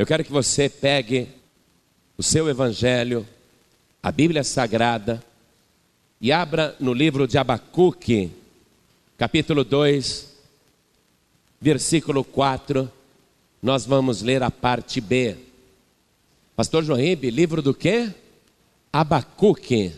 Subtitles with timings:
[0.00, 1.28] Eu quero que você pegue
[2.16, 3.28] o seu evangelho,
[4.02, 5.22] a Bíblia Sagrada,
[6.18, 8.30] e abra no livro de Abacuque,
[9.18, 10.38] capítulo 2,
[11.60, 12.90] versículo 4.
[13.62, 15.36] Nós vamos ler a parte B.
[16.56, 18.08] Pastor Joaíbe, livro do quê?
[18.90, 19.92] Abacuque.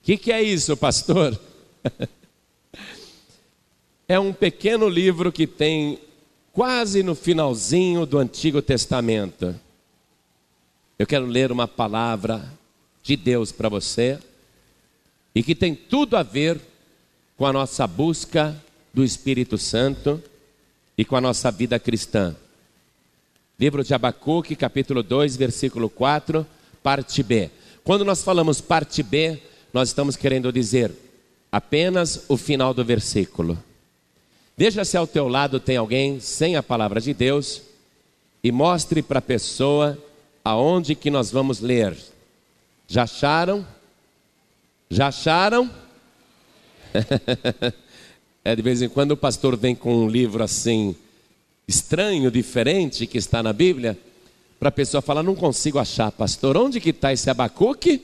[0.00, 1.38] O que, que é isso, pastor?
[4.08, 5.98] é um pequeno livro que tem
[6.58, 9.54] quase no finalzinho do Antigo Testamento.
[10.98, 12.52] Eu quero ler uma palavra
[13.00, 14.18] de Deus para você
[15.32, 16.60] e que tem tudo a ver
[17.36, 18.60] com a nossa busca
[18.92, 20.20] do Espírito Santo
[20.96, 22.34] e com a nossa vida cristã.
[23.56, 26.44] Livro de Abacuque, capítulo 2, versículo 4,
[26.82, 27.52] parte B.
[27.84, 29.40] Quando nós falamos parte B,
[29.72, 30.90] nós estamos querendo dizer
[31.52, 33.56] apenas o final do versículo.
[34.58, 37.62] Veja se ao teu lado tem alguém sem a palavra de Deus
[38.42, 39.96] e mostre para a pessoa
[40.44, 41.96] aonde que nós vamos ler.
[42.88, 43.64] Já acharam?
[44.90, 45.70] Já acharam?
[48.44, 50.96] é de vez em quando o pastor vem com um livro assim
[51.68, 53.96] estranho, diferente que está na Bíblia,
[54.58, 58.02] para a pessoa falar, não consigo achar, pastor, onde que está esse Abacuque?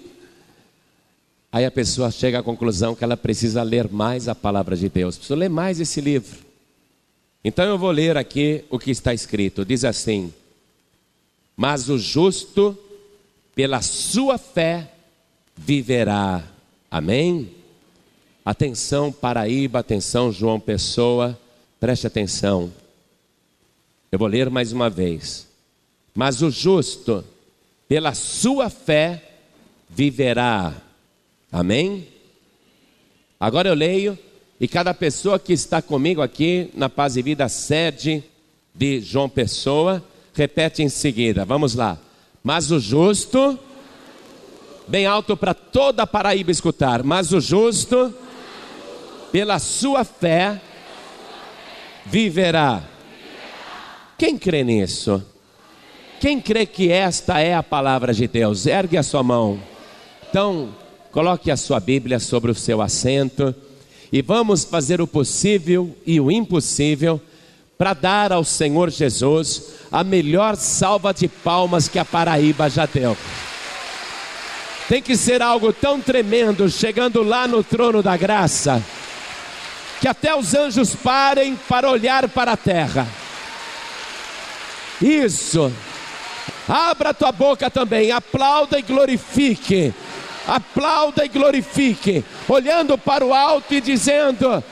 [1.50, 5.16] Aí a pessoa chega à conclusão que ela precisa ler mais a palavra de Deus,
[5.16, 6.43] precisa ler mais esse livro.
[7.44, 9.64] Então eu vou ler aqui o que está escrito.
[9.64, 10.32] Diz assim:
[11.54, 12.76] Mas o justo,
[13.54, 14.90] pela sua fé,
[15.54, 16.42] viverá.
[16.90, 17.50] Amém?
[18.44, 21.38] Atenção, Paraíba, atenção, João Pessoa,
[21.78, 22.72] preste atenção.
[24.10, 25.46] Eu vou ler mais uma vez.
[26.14, 27.24] Mas o justo,
[27.86, 29.22] pela sua fé,
[29.90, 30.74] viverá.
[31.50, 32.08] Amém?
[33.38, 34.18] Agora eu leio
[34.60, 38.22] e cada pessoa que está comigo aqui na Paz e Vida sede
[38.74, 40.02] de João Pessoa,
[40.32, 41.44] repete em seguida.
[41.44, 41.98] Vamos lá.
[42.42, 43.58] Mas o justo,
[44.86, 47.02] bem alto para toda a Paraíba escutar.
[47.02, 48.14] Mas o justo,
[49.32, 50.60] pela sua fé,
[52.06, 52.82] viverá.
[54.16, 55.24] Quem crê nisso?
[56.20, 58.66] Quem crê que esta é a palavra de Deus?
[58.66, 59.58] Ergue a sua mão.
[60.30, 60.68] Então,
[61.10, 63.54] coloque a sua Bíblia sobre o seu assento
[64.12, 67.20] e vamos fazer o possível e o impossível
[67.76, 73.16] para dar ao Senhor Jesus a melhor salva de palmas que a Paraíba já deu.
[74.88, 78.82] Tem que ser algo tão tremendo chegando lá no trono da graça,
[80.00, 83.08] que até os anjos parem para olhar para a terra.
[85.00, 85.72] Isso.
[86.68, 89.92] Abra tua boca também, aplauda e glorifique
[90.46, 94.62] aplauda e glorifique, olhando para o alto e dizendo: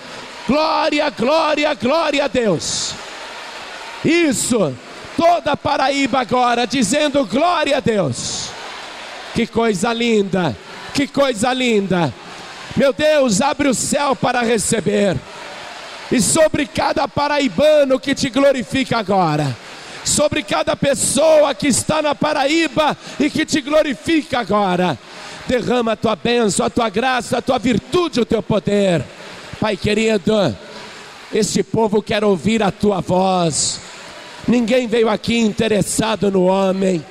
[0.47, 2.95] glória, glória, glória a Deus.
[4.05, 4.77] Isso,
[5.17, 8.51] toda Paraíba agora dizendo glória a Deus.
[9.35, 10.57] Que coisa linda,
[10.93, 12.13] que coisa linda.
[12.77, 15.17] Meu Deus, abre o céu para receber.
[16.11, 19.57] E sobre cada paraibano que te glorifica agora,
[20.05, 24.99] sobre cada pessoa que está na Paraíba e que te glorifica agora
[25.47, 29.05] derrama a tua bênção, a tua graça, a tua virtude, o teu poder.
[29.61, 30.57] Pai querido,
[31.33, 33.81] este povo quer ouvir a tua voz.
[34.47, 37.05] Ninguém veio aqui interessado no homem.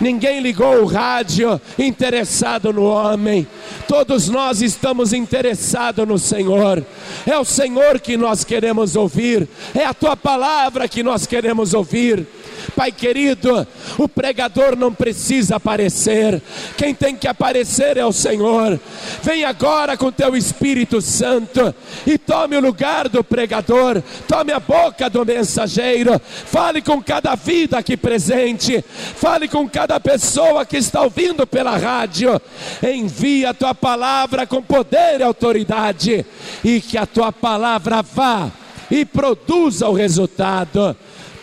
[0.00, 3.46] Ninguém ligou o rádio interessado no homem.
[3.88, 6.84] Todos nós estamos interessados no Senhor.
[7.26, 9.48] É o Senhor que nós queremos ouvir.
[9.74, 12.26] É a tua palavra que nós queremos ouvir.
[12.74, 16.40] Pai querido, o pregador não precisa aparecer,
[16.76, 18.78] quem tem que aparecer é o Senhor.
[19.22, 21.74] Vem agora com teu Espírito Santo
[22.06, 27.78] e tome o lugar do pregador, tome a boca do mensageiro, fale com cada vida
[27.78, 28.84] aqui presente,
[29.16, 32.40] fale com cada pessoa que está ouvindo pela rádio.
[32.82, 36.24] Envia a tua palavra com poder e autoridade,
[36.64, 38.50] e que a tua palavra vá
[38.90, 40.96] e produza o resultado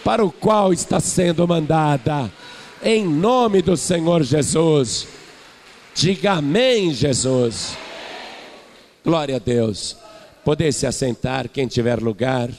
[0.05, 2.31] para o qual está sendo mandada.
[2.83, 5.07] Em nome do Senhor Jesus.
[5.95, 7.75] Diga amém, Jesus.
[9.03, 9.97] Glória a Deus.
[10.43, 12.51] Poder se assentar, quem tiver lugar.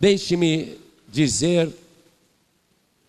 [0.00, 1.70] Deixe-me dizer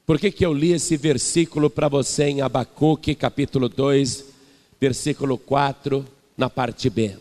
[0.06, 4.26] por que, que eu li esse versículo para você em Abacuque, capítulo 2,
[4.80, 6.06] versículo 4,
[6.38, 7.18] na parte B.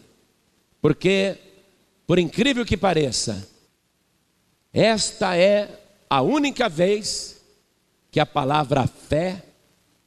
[0.83, 1.39] Porque,
[2.07, 3.49] por incrível que pareça,
[4.73, 5.69] esta é
[6.09, 7.41] a única vez
[8.11, 9.43] que a palavra fé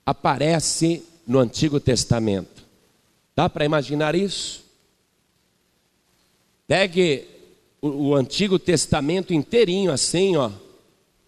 [0.06, 2.64] aparece no Antigo Testamento.
[3.36, 4.64] Dá para imaginar isso?
[6.68, 7.28] Pegue
[7.82, 10.50] o, Antigo Testamento inteirinho assim, ó,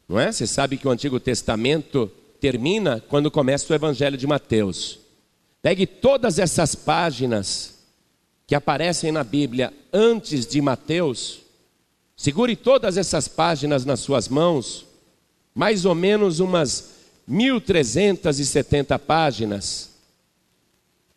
[0.07, 0.31] Não é?
[0.31, 4.99] Você sabe que o Antigo Testamento termina quando começa o Evangelho de Mateus.
[5.61, 7.75] Pegue todas essas páginas
[8.45, 11.41] que aparecem na Bíblia antes de Mateus,
[12.15, 14.85] segure todas essas páginas nas suas mãos,
[15.53, 16.91] mais ou menos umas
[17.27, 19.91] 1370 páginas,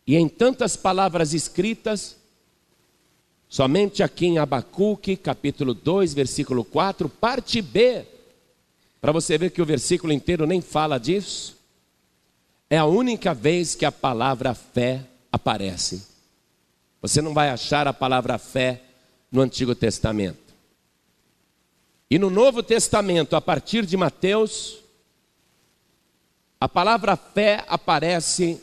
[0.05, 2.17] e em tantas palavras escritas,
[3.47, 8.05] somente aqui em Abacuque, capítulo 2, versículo 4, parte B,
[8.99, 11.57] para você ver que o versículo inteiro nem fala disso.
[12.69, 16.03] É a única vez que a palavra fé aparece.
[17.01, 18.81] Você não vai achar a palavra fé
[19.31, 20.48] no Antigo Testamento.
[22.11, 24.79] E no Novo Testamento, a partir de Mateus,
[26.59, 28.59] a palavra fé aparece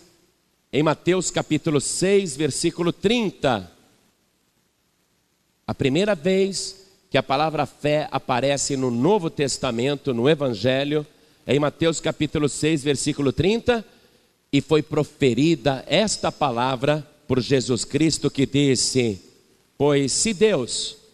[0.72, 3.70] em Mateus capítulo 6, versículo 30.
[5.64, 11.06] A primeira vez que a palavra fé aparece no Novo Testamento, no Evangelho,
[11.46, 13.84] é em Mateus capítulo 6, versículo 30,
[14.52, 19.22] e foi proferida esta palavra por Jesus Cristo que disse:
[19.78, 21.05] Pois se Deus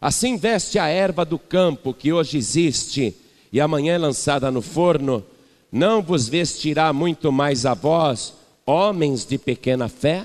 [0.00, 3.14] assim veste a erva do campo que hoje existe
[3.52, 5.24] e amanhã é lançada no forno,
[5.70, 8.34] não vos vestirá muito mais a vós,
[8.64, 10.24] homens de pequena fé?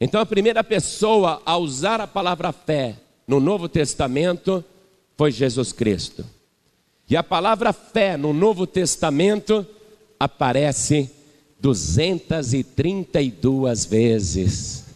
[0.00, 2.96] Então a primeira pessoa a usar a palavra fé
[3.26, 4.64] no Novo Testamento
[5.16, 6.24] foi Jesus Cristo.
[7.08, 9.64] E a palavra fé no Novo Testamento
[10.18, 11.08] aparece
[11.60, 14.86] 232 vezes.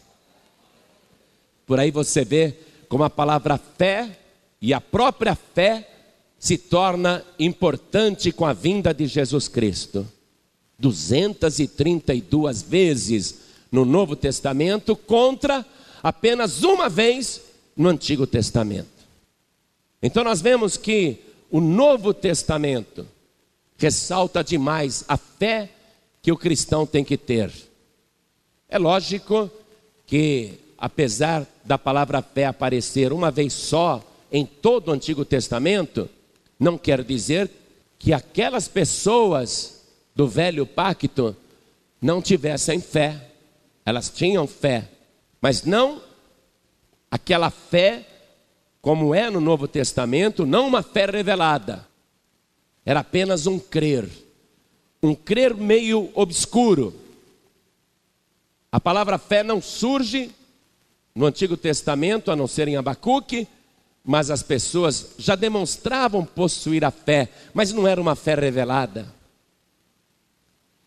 [1.66, 2.54] Por aí você vê
[2.88, 4.18] como a palavra fé
[4.60, 5.88] e a própria fé
[6.38, 10.06] se torna importante com a vinda de Jesus Cristo.
[10.78, 13.40] 232 vezes
[13.72, 15.64] no Novo Testamento contra
[16.02, 17.42] apenas uma vez
[17.76, 18.88] no Antigo Testamento.
[20.02, 21.18] Então nós vemos que
[21.50, 23.06] o Novo Testamento
[23.76, 25.70] ressalta demais a fé
[26.22, 27.52] que o cristão tem que ter.
[28.68, 29.50] É lógico
[30.06, 36.08] que, apesar da palavra fé aparecer uma vez só em todo o Antigo Testamento,
[36.58, 37.50] não quer dizer
[37.98, 39.82] que aquelas pessoas
[40.14, 41.36] do velho pacto
[42.00, 43.30] não tivessem fé.
[43.84, 44.88] Elas tinham fé,
[45.40, 46.02] mas não
[47.10, 48.04] aquela fé
[48.80, 51.86] como é no Novo Testamento, não uma fé revelada.
[52.84, 54.08] Era apenas um crer,
[55.02, 56.94] um crer meio obscuro.
[58.70, 60.30] A palavra fé não surge
[61.16, 63.48] no Antigo Testamento, a não ser em Abacuque,
[64.04, 69.12] mas as pessoas já demonstravam possuir a fé, mas não era uma fé revelada.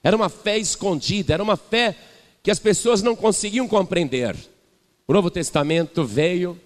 [0.03, 1.95] Era uma fé escondida, era uma fé
[2.43, 4.35] que as pessoas não conseguiam compreender.
[5.07, 6.57] O Novo Testamento veio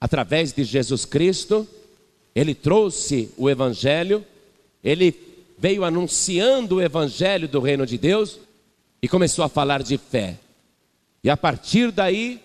[0.00, 1.68] através de Jesus Cristo,
[2.34, 4.24] ele trouxe o Evangelho,
[4.82, 5.14] ele
[5.58, 8.40] veio anunciando o Evangelho do reino de Deus
[9.02, 10.38] e começou a falar de fé.
[11.22, 12.43] E a partir daí,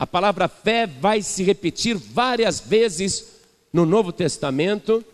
[0.00, 3.32] a palavra fé vai se repetir várias vezes
[3.70, 5.04] no Novo Testamento,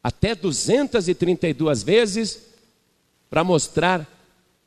[0.00, 2.40] até 232 vezes,
[3.28, 4.08] para mostrar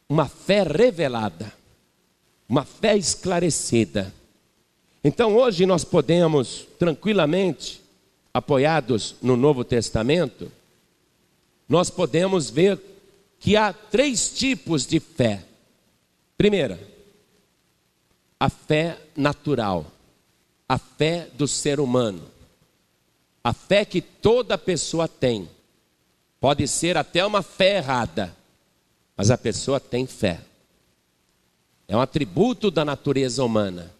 [0.10, 1.54] uma fé revelada,
[2.50, 4.14] uma fé esclarecida.
[5.02, 7.82] Então hoje nós podemos tranquilamente,
[8.34, 10.52] apoiados no Novo Testamento,
[11.70, 12.78] nós podemos ver
[13.40, 15.46] que há três tipos de fé.
[16.38, 16.89] Primeira,
[18.40, 19.86] a fé natural,
[20.68, 22.26] a fé do ser humano,
[23.44, 25.50] a fé que toda pessoa tem.
[26.40, 28.34] Pode ser até uma fé errada,
[29.18, 30.40] mas a pessoa tem fé.
[31.88, 33.92] É um atributo da natureza humana.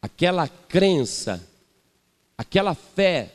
[0.00, 1.46] Aquela crença,
[2.38, 3.30] aquela fé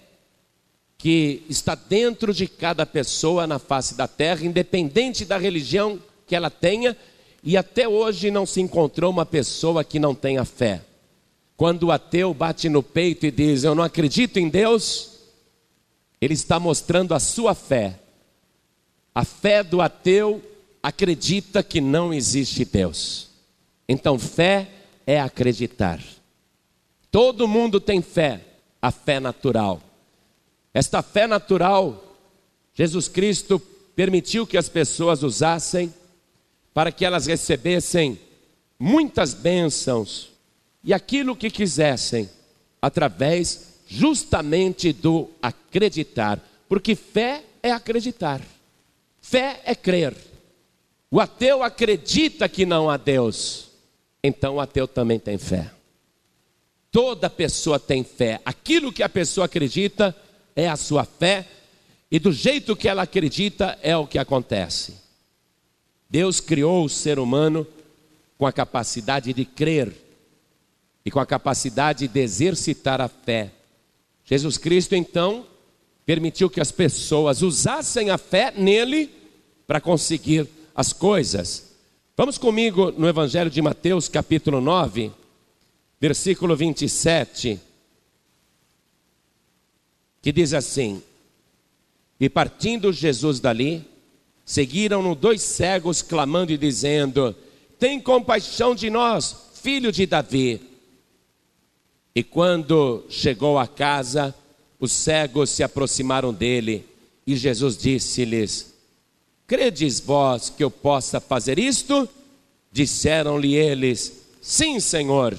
[0.97, 6.49] que está dentro de cada pessoa na face da terra, independente da religião que ela
[6.49, 6.95] tenha,
[7.43, 10.81] e até hoje não se encontrou uma pessoa que não tenha fé.
[11.55, 15.19] Quando o ateu bate no peito e diz: Eu não acredito em Deus,
[16.21, 17.99] ele está mostrando a sua fé.
[19.13, 20.41] A fé do ateu
[20.81, 23.29] acredita que não existe Deus.
[23.87, 24.69] Então, fé
[25.05, 26.01] é acreditar.
[27.11, 28.41] Todo mundo tem fé,
[28.81, 29.81] a fé natural.
[30.73, 32.15] Esta fé natural,
[32.73, 33.59] Jesus Cristo
[33.95, 35.93] permitiu que as pessoas usassem
[36.79, 38.17] para que elas recebessem
[38.79, 40.29] muitas bênçãos
[40.81, 42.29] e aquilo que quisessem,
[42.81, 48.41] através justamente do acreditar, porque fé é acreditar,
[49.19, 50.15] fé é crer.
[51.11, 53.71] O ateu acredita que não há Deus,
[54.23, 55.69] então o ateu também tem fé.
[56.89, 60.15] Toda pessoa tem fé, aquilo que a pessoa acredita,
[60.55, 61.45] é a sua fé,
[62.09, 65.08] e do jeito que ela acredita é o que acontece.
[66.09, 67.67] Deus criou o ser humano
[68.37, 69.93] com a capacidade de crer
[71.05, 73.51] e com a capacidade de exercitar a fé.
[74.25, 75.45] Jesus Cristo, então,
[76.05, 79.09] permitiu que as pessoas usassem a fé nele
[79.67, 81.75] para conseguir as coisas.
[82.17, 85.11] Vamos comigo no Evangelho de Mateus, capítulo 9,
[86.01, 87.59] versículo 27,
[90.21, 91.01] que diz assim:
[92.19, 93.88] E partindo Jesus dali,
[94.49, 97.35] seguiram-no dois cegos, clamando e dizendo:
[97.77, 100.59] Tem compaixão de nós, filho de Davi.
[102.15, 104.33] E quando chegou à casa,
[104.79, 106.83] os cegos se aproximaram dele,
[107.27, 108.73] e Jesus disse-lhes:
[109.45, 112.09] Credes vós que eu possa fazer isto?
[112.71, 115.37] Disseram-lhe eles: Sim, Senhor.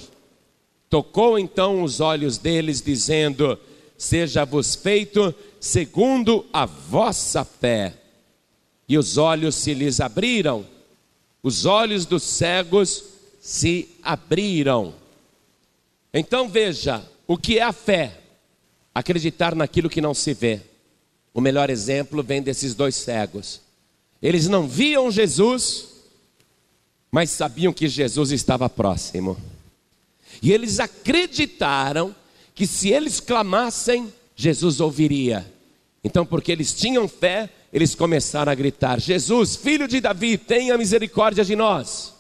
[0.88, 3.59] Tocou então os olhos deles, dizendo:
[3.99, 8.00] Seja-vos feito segundo a vossa fé.
[8.90, 10.66] E os olhos se lhes abriram,
[11.44, 13.04] os olhos dos cegos
[13.40, 14.92] se abriram.
[16.12, 18.18] Então veja, o que é a fé?
[18.92, 20.62] Acreditar naquilo que não se vê.
[21.32, 23.61] O melhor exemplo vem desses dois cegos.
[24.20, 25.90] Eles não viam Jesus,
[27.12, 29.37] mas sabiam que Jesus estava próximo.
[30.42, 32.12] E eles acreditaram
[32.56, 35.49] que se eles clamassem, Jesus ouviria.
[36.02, 41.45] Então, porque eles tinham fé, eles começaram a gritar: Jesus, filho de Davi, tenha misericórdia
[41.45, 42.15] de nós.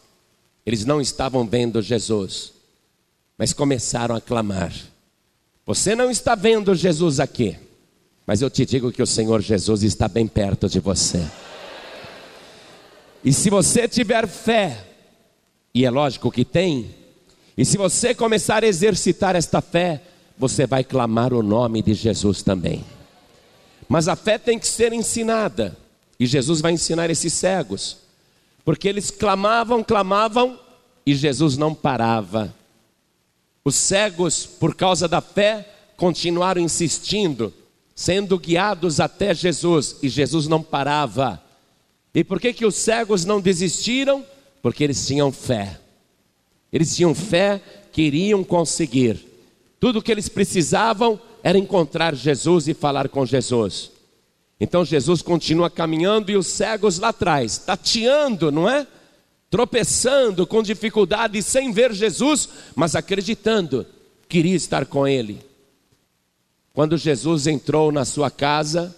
[0.64, 2.52] Eles não estavam vendo Jesus,
[3.36, 4.72] mas começaram a clamar.
[5.66, 7.56] Você não está vendo Jesus aqui,
[8.26, 11.24] mas eu te digo que o Senhor Jesus está bem perto de você.
[13.24, 14.84] E se você tiver fé,
[15.74, 16.94] e é lógico que tem,
[17.56, 20.02] e se você começar a exercitar esta fé,
[20.38, 22.82] você vai clamar o nome de Jesus também.
[23.90, 25.76] Mas a fé tem que ser ensinada,
[26.16, 27.96] e Jesus vai ensinar esses cegos,
[28.64, 30.56] porque eles clamavam, clamavam,
[31.04, 32.54] e Jesus não parava.
[33.64, 37.52] Os cegos, por causa da fé, continuaram insistindo,
[37.92, 41.42] sendo guiados até Jesus, e Jesus não parava.
[42.14, 44.24] E por que, que os cegos não desistiram?
[44.62, 45.80] Porque eles tinham fé.
[46.72, 49.26] Eles tinham fé que iriam conseguir.
[49.80, 53.90] Tudo o que eles precisavam era encontrar Jesus e falar com Jesus.
[54.60, 58.86] Então Jesus continua caminhando e os cegos lá atrás, tateando, não é?
[59.48, 63.86] Tropeçando com dificuldade, sem ver Jesus, mas acreditando
[64.28, 65.40] que iria estar com ele.
[66.74, 68.94] Quando Jesus entrou na sua casa,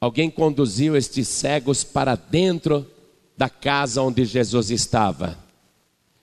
[0.00, 2.86] alguém conduziu estes cegos para dentro
[3.36, 5.38] da casa onde Jesus estava.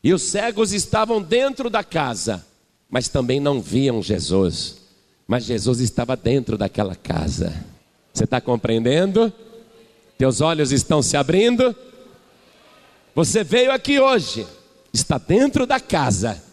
[0.04, 2.46] E os cegos estavam dentro da casa,
[2.90, 4.81] mas também não viam Jesus.
[5.32, 7.54] Mas Jesus estava dentro daquela casa.
[8.14, 9.32] Você está compreendendo?
[10.18, 11.74] Teus olhos estão se abrindo?
[13.16, 14.46] Você veio aqui hoje,
[14.92, 16.44] está dentro da casa.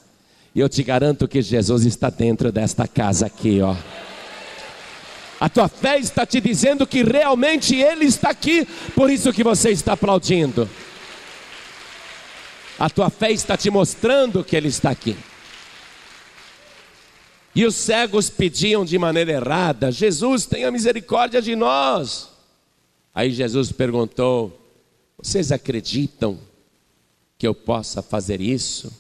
[0.55, 3.75] E eu te garanto que Jesus está dentro desta casa aqui, ó.
[5.41, 9.71] A tua fé está te dizendo que realmente Ele está aqui, por isso que você
[9.71, 10.71] está aplaudindo.
[12.79, 15.17] A tua fé está te mostrando que Ele está aqui.
[17.59, 22.29] E os cegos pediam de maneira errada: Jesus, tenha misericórdia de nós.
[23.13, 24.57] Aí Jesus perguntou:
[25.21, 26.39] Vocês acreditam
[27.37, 28.93] que eu possa fazer isso?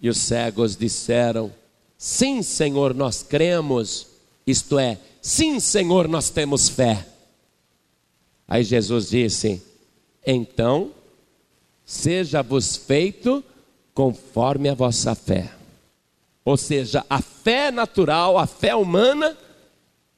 [0.00, 1.52] E os cegos disseram:
[1.98, 4.06] Sim, Senhor, nós cremos.
[4.46, 7.06] Isto é, sim, Senhor, nós temos fé.
[8.48, 9.62] Aí Jesus disse:
[10.26, 10.90] Então
[11.84, 13.44] seja-vos feito
[13.92, 15.59] conforme a vossa fé.
[16.44, 19.36] Ou seja, a fé natural, a fé humana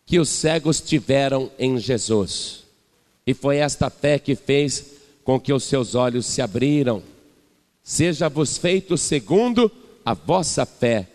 [0.06, 2.64] que os cegos tiveram em Jesus.
[3.26, 4.84] E foi esta fé que fez
[5.24, 7.02] com que os seus olhos se abriram.
[7.82, 9.70] Seja-vos feito segundo
[10.04, 11.08] a vossa fé.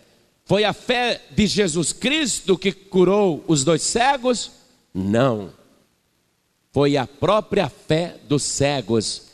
[0.44, 4.50] Foi a fé de Jesus Cristo que curou os dois cegos?
[4.94, 5.52] Não.
[6.72, 9.28] Foi a própria fé dos cegos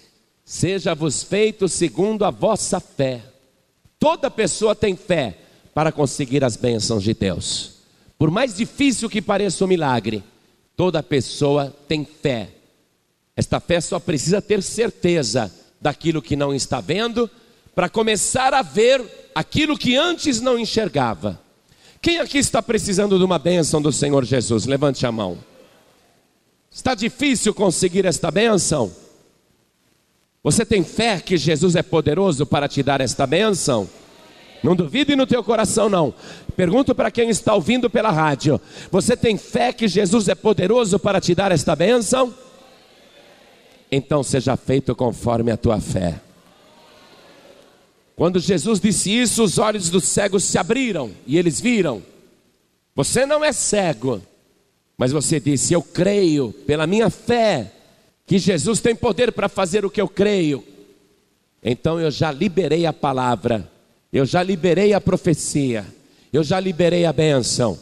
[0.45, 3.23] Seja-vos feito segundo a vossa fé.
[3.99, 5.39] Toda pessoa tem fé
[5.75, 7.73] para conseguir as bênçãos de Deus.
[8.17, 10.23] Por mais difícil que pareça o milagre,
[10.77, 12.49] toda pessoa tem fé.
[13.37, 17.29] Esta fé só precisa ter certeza daquilo que não está vendo,
[17.75, 19.03] para começar a ver
[19.35, 21.41] aquilo que antes não enxergava.
[22.01, 24.67] Quem aqui está precisando de uma bênção do Senhor Jesus?
[24.67, 25.39] Levante a mão.
[26.71, 28.93] Está difícil conseguir esta bênção?
[30.43, 33.89] Você tem fé que Jesus é poderoso para te dar esta bênção?
[34.63, 36.15] Não duvide no teu coração, não.
[36.57, 41.21] Pergunto para quem está ouvindo pela rádio: Você tem fé que Jesus é poderoso para
[41.21, 42.33] te dar esta bênção?
[43.91, 46.21] Então seja feito conforme a tua fé.
[48.17, 52.03] Quando Jesus disse isso, os olhos dos cegos se abriram e eles viram.
[52.95, 54.23] Você não é cego,
[54.97, 57.73] mas você disse: Eu creio pela minha fé
[58.27, 60.65] que Jesus tem poder para fazer o que eu creio.
[61.63, 63.71] Então eu já liberei a palavra,
[64.15, 65.85] eu já liberei a profecia,
[66.33, 67.77] eu já liberei a benção.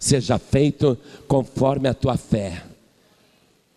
[0.00, 2.64] Seja feito conforme a tua fé.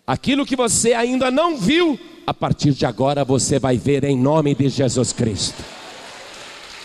[0.07, 4.55] Aquilo que você ainda não viu, a partir de agora você vai ver em nome
[4.55, 5.63] de Jesus Cristo.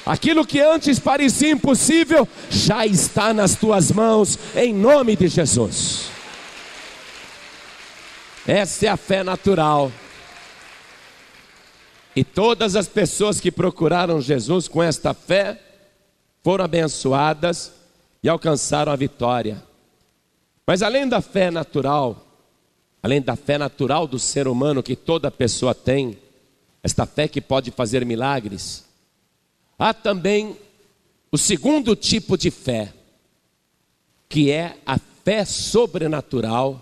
[0.04, 6.10] Aquilo que antes parecia impossível, já está nas tuas mãos, em nome de Jesus.
[8.46, 9.90] Essa é a fé natural.
[12.16, 15.60] E todas as pessoas que procuraram Jesus com esta fé
[16.42, 17.72] foram abençoadas
[18.22, 19.62] e alcançaram a vitória.
[20.66, 22.24] Mas além da fé natural,
[23.02, 26.18] além da fé natural do ser humano que toda pessoa tem,
[26.82, 28.84] esta fé que pode fazer milagres,
[29.78, 30.56] há também
[31.32, 32.92] o segundo tipo de fé,
[34.28, 36.80] que é a fé sobrenatural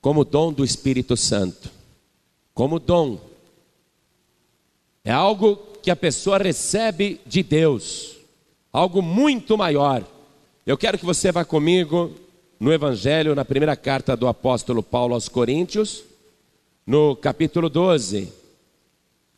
[0.00, 1.70] como dom do Espírito Santo.
[2.52, 3.27] Como dom.
[5.08, 8.18] É algo que a pessoa recebe de Deus,
[8.70, 10.04] algo muito maior.
[10.66, 12.12] Eu quero que você vá comigo
[12.60, 16.04] no Evangelho, na primeira carta do apóstolo Paulo aos Coríntios,
[16.86, 18.30] no capítulo 12.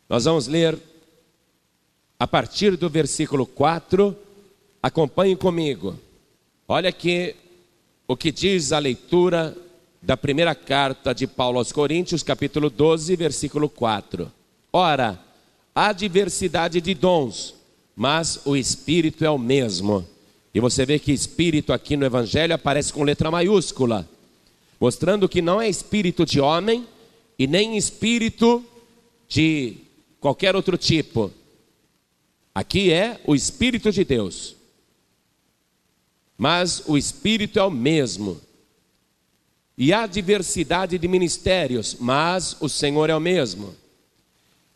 [0.09, 0.77] Nós vamos ler
[2.19, 4.17] a partir do versículo 4.
[4.83, 5.97] Acompanhe comigo.
[6.67, 7.37] Olha aqui
[8.09, 9.57] o que diz a leitura
[10.03, 14.33] da primeira carta de Paulo aos Coríntios, capítulo 12, versículo 4.
[14.73, 15.30] Ora,
[15.75, 17.55] há diversidade de dons,
[17.95, 20.07] mas o Espírito é o mesmo.
[20.53, 24.09] E você vê que Espírito aqui no Evangelho aparece com letra maiúscula,
[24.81, 26.87] mostrando que não é espírito de homem
[27.39, 28.65] e nem espírito
[29.29, 29.77] de
[30.21, 31.33] qualquer outro tipo.
[32.55, 34.57] Aqui é o Espírito de Deus.
[36.37, 38.41] Mas o Espírito é o mesmo.
[39.79, 43.75] E há diversidade de ministérios, mas o Senhor é o mesmo.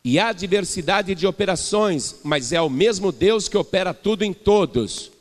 [0.05, 5.11] E há diversidade de operações, mas é o mesmo Deus que opera tudo em todos.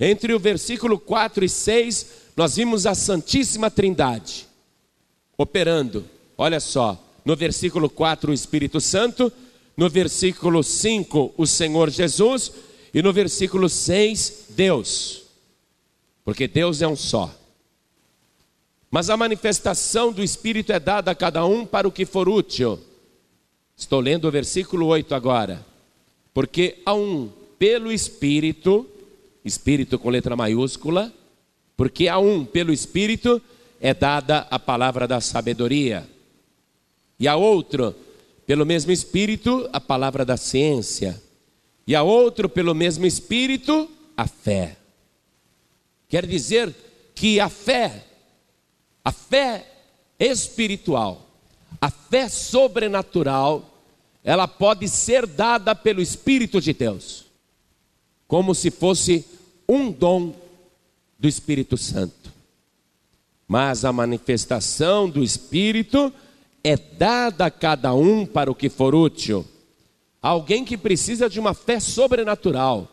[0.00, 4.46] Entre o versículo 4 e 6, nós vimos a Santíssima Trindade
[5.36, 6.06] operando.
[6.38, 9.30] Olha só, no versículo 4 o Espírito Santo,
[9.76, 12.52] no versículo 5 o Senhor Jesus
[12.94, 15.24] e no versículo 6 Deus.
[16.24, 17.30] Porque Deus é um só.
[18.90, 22.80] Mas a manifestação do Espírito é dada a cada um para o que for útil.
[23.82, 25.66] Estou lendo o versículo 8 agora.
[26.32, 28.86] Porque a um pelo Espírito,
[29.44, 31.12] Espírito com letra maiúscula,
[31.76, 33.42] porque a um pelo Espírito
[33.80, 36.08] é dada a palavra da sabedoria,
[37.18, 37.92] e a outro,
[38.46, 41.20] pelo mesmo Espírito, a palavra da ciência,
[41.84, 44.76] e a outro, pelo mesmo Espírito, a fé.
[46.08, 46.72] Quer dizer
[47.16, 48.04] que a fé
[49.04, 49.66] a fé
[50.20, 51.26] espiritual,
[51.80, 53.71] a fé sobrenatural,
[54.24, 57.24] ela pode ser dada pelo Espírito de Deus,
[58.28, 59.24] como se fosse
[59.68, 60.34] um dom
[61.18, 62.32] do Espírito Santo.
[63.48, 66.12] Mas a manifestação do Espírito
[66.64, 69.44] é dada a cada um para o que for útil.
[70.20, 72.88] Alguém que precisa de uma fé sobrenatural,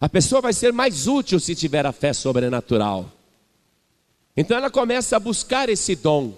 [0.00, 3.12] a pessoa vai ser mais útil se tiver a fé sobrenatural.
[4.34, 6.32] Então ela começa a buscar esse dom.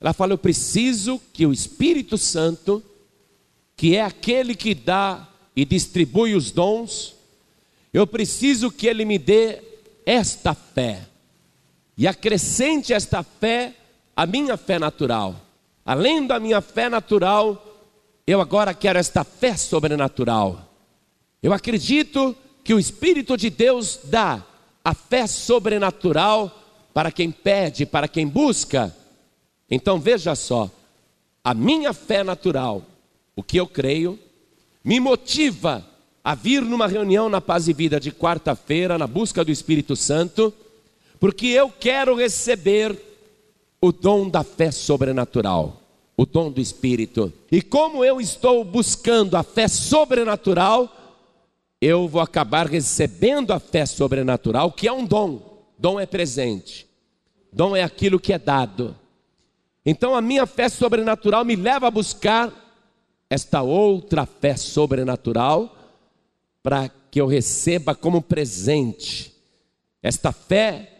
[0.00, 2.82] Ela fala: Eu preciso que o Espírito Santo,
[3.76, 7.14] que é aquele que dá e distribui os dons,
[7.92, 9.62] eu preciso que ele me dê
[10.04, 11.06] esta fé
[11.96, 13.74] e acrescente esta fé
[14.14, 15.40] à minha fé natural.
[15.84, 17.62] Além da minha fé natural,
[18.26, 20.72] eu agora quero esta fé sobrenatural.
[21.42, 24.44] Eu acredito que o Espírito de Deus dá
[24.84, 28.94] a fé sobrenatural para quem pede, para quem busca.
[29.70, 30.70] Então veja só,
[31.44, 32.82] a minha fé natural,
[33.36, 34.18] o que eu creio,
[34.82, 35.86] me motiva
[36.24, 40.52] a vir numa reunião na Paz e Vida de quarta-feira, na busca do Espírito Santo,
[41.20, 42.98] porque eu quero receber
[43.80, 45.82] o dom da fé sobrenatural,
[46.16, 47.32] o dom do Espírito.
[47.52, 50.90] E como eu estou buscando a fé sobrenatural,
[51.80, 55.62] eu vou acabar recebendo a fé sobrenatural, que é um dom.
[55.78, 56.86] Dom é presente.
[57.52, 58.96] Dom é aquilo que é dado.
[59.84, 62.65] Então a minha fé sobrenatural me leva a buscar
[63.28, 65.76] esta outra fé sobrenatural
[66.62, 69.34] para que eu receba como presente,
[70.02, 70.92] esta fé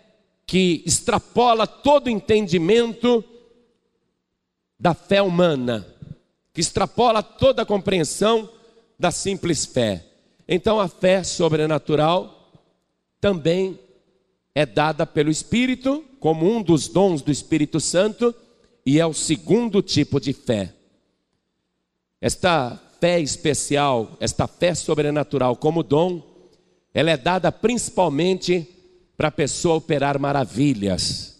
[0.46, 3.24] que extrapola todo entendimento
[4.78, 5.86] da fé humana,
[6.52, 8.48] que extrapola toda a compreensão
[8.98, 10.04] da simples fé.
[10.48, 12.52] Então a fé sobrenatural
[13.20, 13.78] também
[14.54, 18.34] é dada pelo Espírito, como um dos dons do Espírito Santo,
[18.84, 20.75] e é o segundo tipo de fé.
[22.20, 26.22] Esta fé especial, esta fé sobrenatural como dom,
[26.94, 28.66] ela é dada principalmente
[29.16, 31.36] para a pessoa operar maravilhas.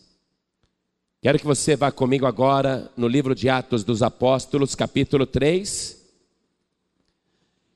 [1.20, 5.96] Quero que você vá comigo agora no livro de Atos dos Apóstolos, capítulo 3.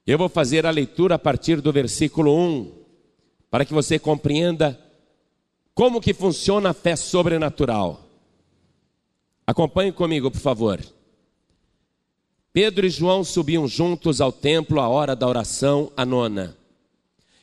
[0.06, 2.72] Eu vou fazer a leitura a partir do versículo 1,
[3.50, 4.78] para que você compreenda
[5.74, 8.06] como que funciona a fé sobrenatural.
[9.46, 10.80] Acompanhe comigo, por favor.
[12.52, 16.56] Pedro e João subiam juntos ao templo à hora da oração, a nona.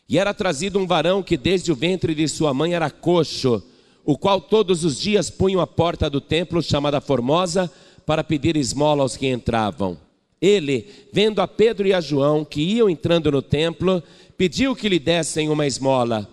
[0.10, 3.64] E era trazido um varão que desde o ventre de sua mãe era coxo,
[4.04, 7.72] o qual todos os dias punham a porta do templo, chamada Formosa,
[8.06, 9.98] para pedir esmola aos que entravam.
[10.42, 14.04] Ele, vendo a Pedro e a João que iam entrando no templo,
[14.38, 16.28] pediu que lhe dessem uma esmola.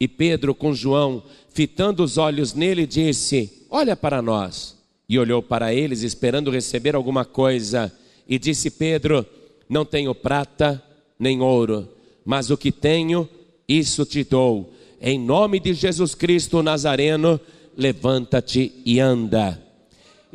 [0.00, 4.74] E Pedro, com João, fitando os olhos nele, disse: Olha para nós.
[5.08, 7.92] E olhou para eles, esperando receber alguma coisa.
[8.28, 9.24] E disse Pedro:
[9.68, 10.82] Não tenho prata
[11.18, 13.28] nem ouro mas o que tenho,
[13.68, 14.72] isso te dou.
[15.00, 17.40] Em nome de Jesus Cristo Nazareno,
[17.76, 19.62] levanta-te e anda.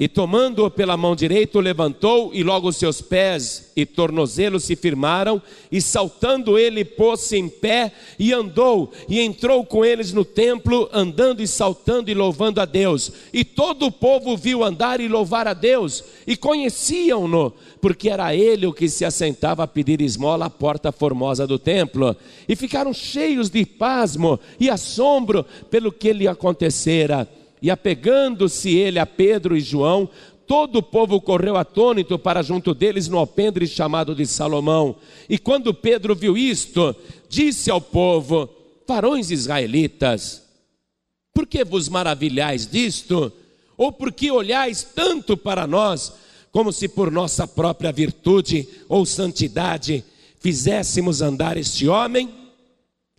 [0.02, 5.40] E tomando-o pela mão direita, levantou, e logo seus pés e tornozelos se firmaram,
[5.72, 11.44] e saltando ele pôs-se em pé e andou, e entrou com eles no templo, andando
[11.44, 13.12] e saltando e louvando a Deus.
[13.32, 18.66] E todo o povo viu andar e louvar a Deus, e conheciam-no, porque era ele
[18.66, 22.18] o que se assentava a pedir esmola à porta formosa do templo.
[22.50, 27.30] E ficaram cheios de pasmo e assombro pelo que lhe acontecera.
[27.62, 30.10] E apegando-se ele a Pedro e João,
[30.48, 34.96] todo o povo correu atônito para junto deles no alpendre chamado de Salomão.
[35.30, 36.96] E quando Pedro viu isto,
[37.30, 38.50] disse ao povo:
[38.88, 40.44] Varões israelitas,
[41.34, 43.32] por que vos maravilhais disto?
[43.78, 46.14] Ou por que olhais tanto para nós,
[46.52, 50.04] como se por nossa própria virtude ou santidade
[50.40, 52.30] fizéssemos andar este homem?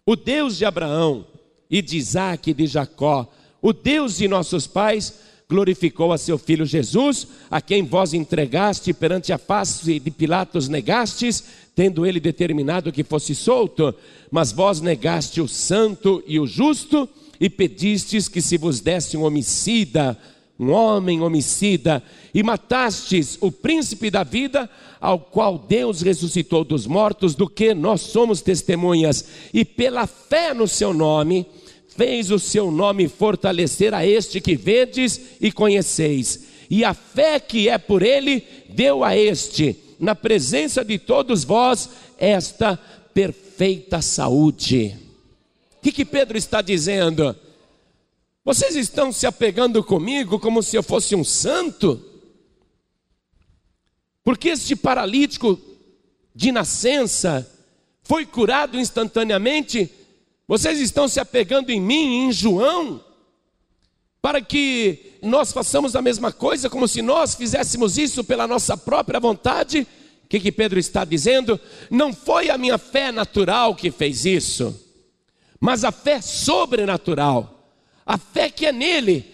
[0.05, 1.25] O Deus de Abraão
[1.71, 5.15] e de Isaac e de Jacó, o Deus de nossos pais
[5.49, 11.45] glorificou a seu filho Jesus, a quem vós entregaste perante a face de Pilatos negastes,
[11.75, 13.95] tendo ele determinado que fosse solto,
[14.31, 19.25] mas vós negaste o santo e o justo e pedistes que se vos desse um
[19.25, 20.19] homicida,
[20.59, 24.71] um homem homicida, e matastes o príncipe da vida,
[25.01, 30.67] ao qual Deus ressuscitou dos mortos, do que nós somos testemunhas, e pela fé no
[30.67, 31.47] seu nome,
[31.93, 36.45] fez o seu nome fortalecer a este que vedes e conheceis.
[36.69, 41.91] E a fé que é por ele deu a este, na presença de todos vós,
[42.19, 42.77] esta
[43.13, 44.97] perfeita saúde.
[45.77, 47.37] O que, que Pedro está dizendo?
[48.45, 52.03] Vocês estão se apegando comigo como se eu fosse um santo?
[54.25, 55.61] Porque este paralítico
[56.35, 57.49] de nascença
[58.03, 59.91] foi curado instantaneamente
[60.53, 63.03] vocês estão se apegando em mim, em João,
[64.21, 69.19] para que nós façamos a mesma coisa, como se nós fizéssemos isso pela nossa própria
[69.19, 69.87] vontade?
[70.27, 71.59] O que, que Pedro está dizendo?
[71.91, 74.79] Não foi a minha fé natural que fez isso,
[75.59, 77.73] mas a fé sobrenatural,
[78.05, 79.25] a fé que é nele,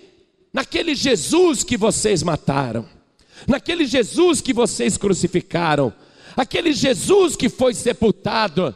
[0.53, 2.89] naquele Jesus que vocês mataram,
[3.45, 5.93] naquele Jesus que vocês crucificaram,
[6.37, 8.73] aquele Jesus que foi sepultado.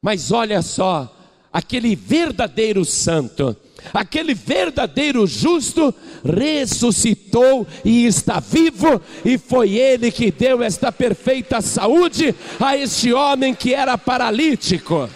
[0.00, 1.15] Mas olha só,
[1.56, 3.56] aquele verdadeiro santo,
[3.94, 12.34] aquele verdadeiro justo, ressuscitou e está vivo, e foi ele que deu esta perfeita saúde
[12.60, 15.08] a este homem que era paralítico.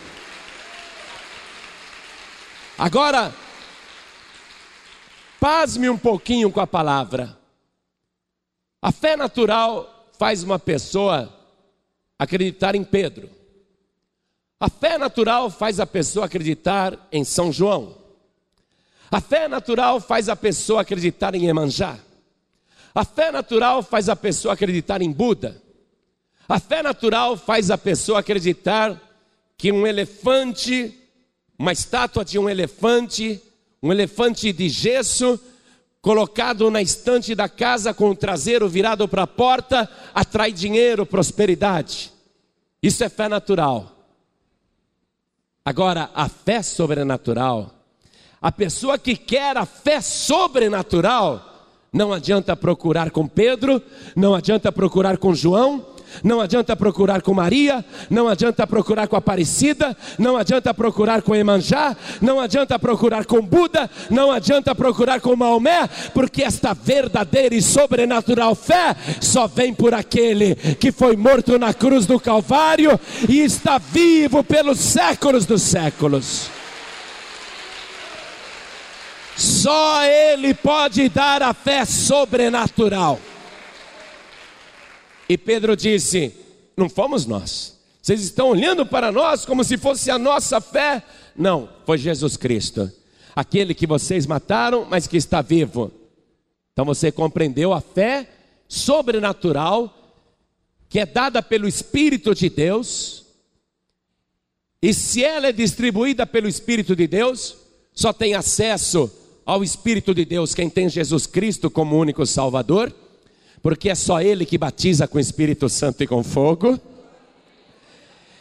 [2.79, 3.35] Agora,
[5.39, 7.37] pasme um pouquinho com a palavra.
[8.81, 11.31] A fé natural faz uma pessoa
[12.19, 13.40] acreditar em Pedro.
[14.61, 17.97] A fé natural faz a pessoa acreditar em São João.
[19.11, 21.99] A fé natural faz a pessoa acreditar em Emanjá.
[22.95, 25.61] A fé natural faz a pessoa acreditar em Buda.
[26.47, 29.01] A fé natural faz a pessoa acreditar
[29.57, 30.95] que um elefante,
[31.59, 33.41] uma estátua de um elefante,
[33.83, 35.41] um elefante de gesso,
[36.03, 42.13] colocado na estante da casa com o traseiro virado para a porta, atrai dinheiro, prosperidade.
[42.83, 44.00] Isso é fé natural.
[45.65, 47.71] Agora, a fé sobrenatural,
[48.41, 53.83] a pessoa que quer a fé sobrenatural, não adianta procurar com Pedro,
[54.17, 55.85] não adianta procurar com João,
[56.23, 61.97] não adianta procurar com Maria, não adianta procurar com Aparecida, não adianta procurar com Emanjá,
[62.21, 68.55] não adianta procurar com Buda, não adianta procurar com Maomé, porque esta verdadeira e sobrenatural
[68.55, 74.43] fé só vem por aquele que foi morto na cruz do Calvário e está vivo
[74.43, 76.51] pelos séculos dos séculos.
[79.37, 83.19] Só Ele pode dar a fé sobrenatural.
[85.31, 86.35] E Pedro disse:
[86.77, 87.79] Não fomos nós.
[88.03, 91.05] Vocês estão olhando para nós como se fosse a nossa fé?
[91.37, 92.91] Não, foi Jesus Cristo,
[93.37, 95.93] aquele que vocês mataram, mas que está vivo.
[96.73, 98.29] Então você compreendeu a fé
[98.67, 99.97] sobrenatural
[100.89, 103.25] que é dada pelo Espírito de Deus.
[104.83, 107.57] E se ela é distribuída pelo Espírito de Deus,
[107.95, 109.09] só tem acesso
[109.47, 112.93] ao Espírito de Deus quem tem Jesus Cristo como único Salvador
[113.63, 116.79] porque é só Ele que batiza com o Espírito Santo e com fogo.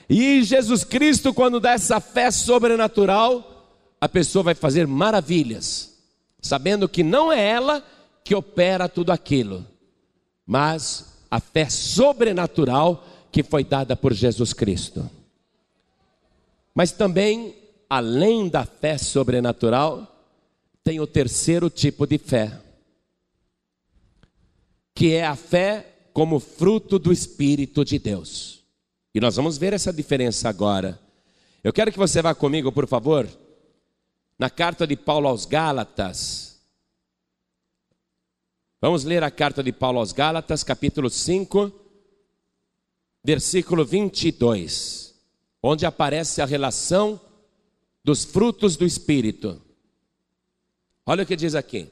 [0.10, 3.68] E Jesus Cristo, quando dá essa fé sobrenatural,
[4.02, 5.98] a pessoa vai fazer maravilhas,
[6.42, 7.86] sabendo que não é ela
[8.24, 9.66] que opera tudo aquilo,
[10.46, 15.10] mas a fé sobrenatural que foi dada por Jesus Cristo.
[16.74, 17.56] Mas também,
[17.90, 20.08] além da fé sobrenatural,
[20.84, 22.58] tem o terceiro tipo de fé
[25.00, 28.66] que é a fé como fruto do Espírito de Deus.
[29.16, 31.00] E nós vamos ver essa diferença agora.
[31.64, 33.26] Eu quero que você vá comigo, por favor,
[34.38, 36.60] na carta de Paulo aos Gálatas.
[38.82, 41.72] Vamos ler a carta de Paulo aos Gálatas, capítulo 5,
[43.24, 45.16] versículo 22,
[45.64, 47.22] onde aparece a relação
[48.04, 49.62] dos frutos do Espírito.
[51.06, 51.90] Olha o que diz aqui.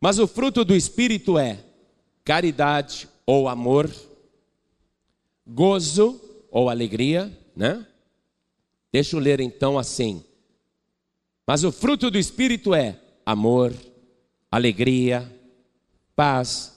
[0.00, 1.58] Mas o fruto do Espírito é
[2.24, 3.90] caridade ou amor,
[5.46, 7.86] gozo ou alegria, né?
[8.92, 10.24] Deixa eu ler então assim.
[11.46, 13.72] Mas o fruto do Espírito é amor,
[14.50, 15.30] alegria,
[16.14, 16.76] paz,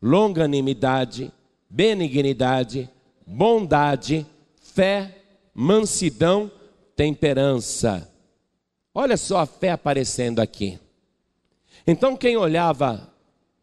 [0.00, 1.32] longanimidade,
[1.68, 2.88] benignidade,
[3.26, 4.26] bondade,
[4.60, 5.22] fé,
[5.54, 6.50] mansidão,
[6.96, 8.10] temperança.
[8.94, 10.78] Olha só a fé aparecendo aqui.
[11.90, 13.10] Então, quem olhava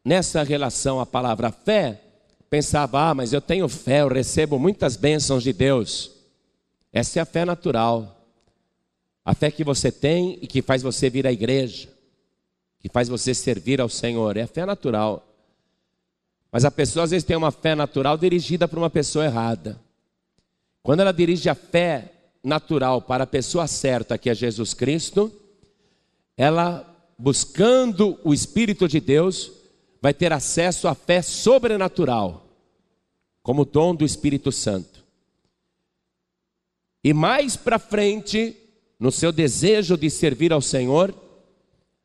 [0.03, 2.01] nessa relação a palavra fé,
[2.49, 6.09] pensava: ah, mas eu tenho fé, eu recebo muitas bênçãos de Deus.
[6.91, 8.19] Essa é a fé natural.
[9.23, 11.87] A fé que você tem e que faz você vir à igreja,
[12.79, 15.23] que faz você servir ao Senhor, é a fé natural.
[16.51, 19.79] Mas a pessoa às vezes tem uma fé natural dirigida para uma pessoa errada.
[20.81, 22.11] Quando ela dirige a fé
[22.43, 25.31] natural para a pessoa certa, que é Jesus Cristo,
[26.35, 29.51] ela buscando o Espírito de Deus,
[30.01, 32.45] vai ter acesso à fé sobrenatural,
[33.41, 35.03] como dom do Espírito Santo.
[37.03, 38.55] E mais para frente,
[38.99, 41.13] no seu desejo de servir ao Senhor,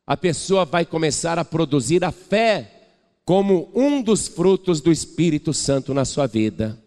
[0.07, 2.81] a pessoa vai começar a produzir a fé
[3.25, 6.83] como um dos frutos do Espírito Santo na sua vida.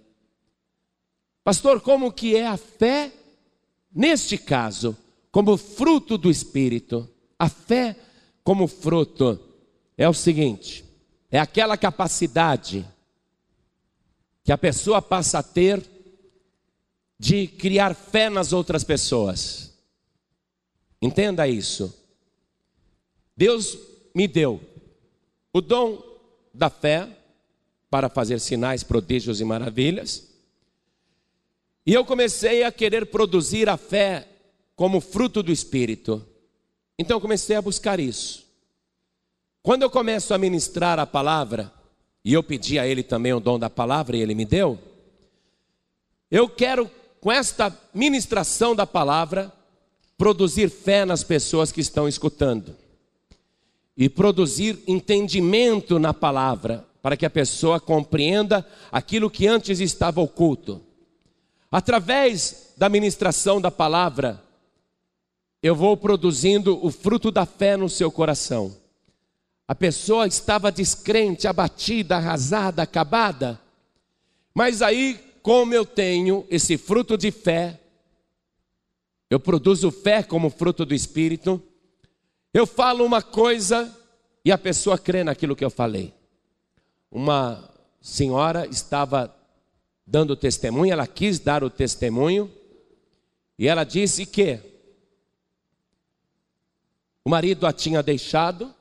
[1.44, 3.12] Pastor, como que é a fé
[3.94, 4.96] neste caso,
[5.32, 7.10] como fruto do Espírito?
[7.38, 7.96] A fé
[8.44, 9.40] como fruto
[9.98, 10.84] é o seguinte:
[11.32, 12.86] é aquela capacidade
[14.44, 15.82] que a pessoa passa a ter
[17.18, 19.74] de criar fé nas outras pessoas.
[21.02, 21.98] Entenda isso.
[23.36, 23.78] Deus
[24.14, 24.62] me deu
[25.52, 26.02] o dom
[26.54, 27.10] da fé
[27.90, 30.30] para fazer sinais, prodígios e maravilhas.
[31.86, 34.28] E eu comecei a querer produzir a fé
[34.76, 36.26] como fruto do Espírito.
[36.98, 38.46] Então eu comecei a buscar isso.
[39.62, 41.72] Quando eu começo a ministrar a palavra,
[42.24, 44.78] e eu pedi a ele também o dom da palavra e ele me deu,
[46.30, 49.52] eu quero, com esta ministração da palavra,
[50.18, 52.76] produzir fé nas pessoas que estão escutando
[53.96, 60.82] e produzir entendimento na palavra, para que a pessoa compreenda aquilo que antes estava oculto.
[61.72, 64.42] Através da ministração da palavra,
[65.64, 68.76] eu vou produzindo o fruto da fé no seu coração.
[69.66, 73.58] A pessoa estava descrente, abatida, arrasada, acabada.
[74.54, 77.80] Mas aí, como eu tenho esse fruto de fé,
[79.30, 81.64] eu produzo fé como fruto do Espírito,
[82.54, 83.90] eu falo uma coisa
[84.44, 86.14] e a pessoa crê naquilo que eu falei.
[87.10, 89.34] Uma senhora estava
[90.06, 92.52] dando testemunho, ela quis dar o testemunho,
[93.58, 94.73] E ela disse que
[97.26, 98.74] o marido a tinha deixado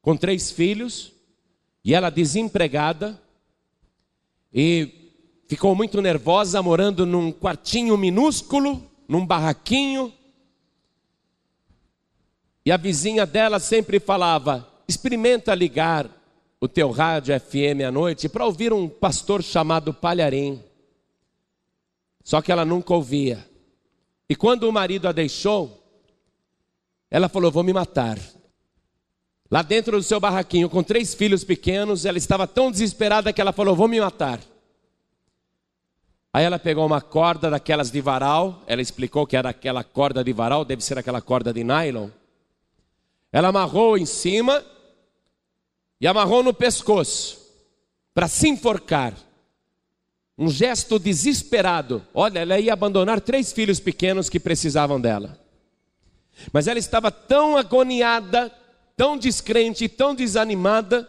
[0.00, 1.12] com três filhos
[1.84, 3.20] e ela desempregada
[4.52, 5.12] e
[5.46, 10.12] ficou muito nervosa morando num quartinho minúsculo, num barraquinho.
[12.64, 16.08] E a vizinha dela sempre falava: "Experimenta ligar
[16.60, 20.62] o teu rádio FM à noite para ouvir um pastor chamado Palharim".
[22.22, 23.46] Só que ela nunca ouvia.
[24.28, 25.81] E quando o marido a deixou,
[27.12, 28.18] ela falou: Vou me matar.
[29.50, 33.52] Lá dentro do seu barraquinho, com três filhos pequenos, ela estava tão desesperada que ela
[33.52, 34.40] falou: Vou me matar.
[36.32, 40.32] Aí ela pegou uma corda daquelas de varal, ela explicou que era aquela corda de
[40.32, 42.08] varal, deve ser aquela corda de nylon.
[43.30, 44.64] Ela amarrou em cima
[46.00, 47.38] e amarrou no pescoço
[48.14, 49.14] para se enforcar.
[50.38, 52.02] Um gesto desesperado.
[52.14, 55.41] Olha, ela ia abandonar três filhos pequenos que precisavam dela.
[56.52, 58.50] Mas ela estava tão agoniada,
[58.96, 61.08] tão descrente, tão desanimada,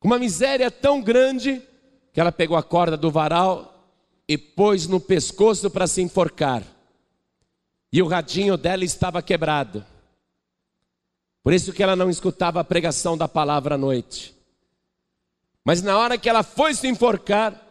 [0.00, 1.62] com uma miséria tão grande,
[2.12, 3.74] que ela pegou a corda do varal
[4.26, 6.62] e pôs no pescoço para se enforcar.
[7.92, 9.84] E o radinho dela estava quebrado.
[11.42, 14.36] Por isso que ela não escutava a pregação da palavra à noite.
[15.64, 17.66] Mas na hora que ela foi se enforcar,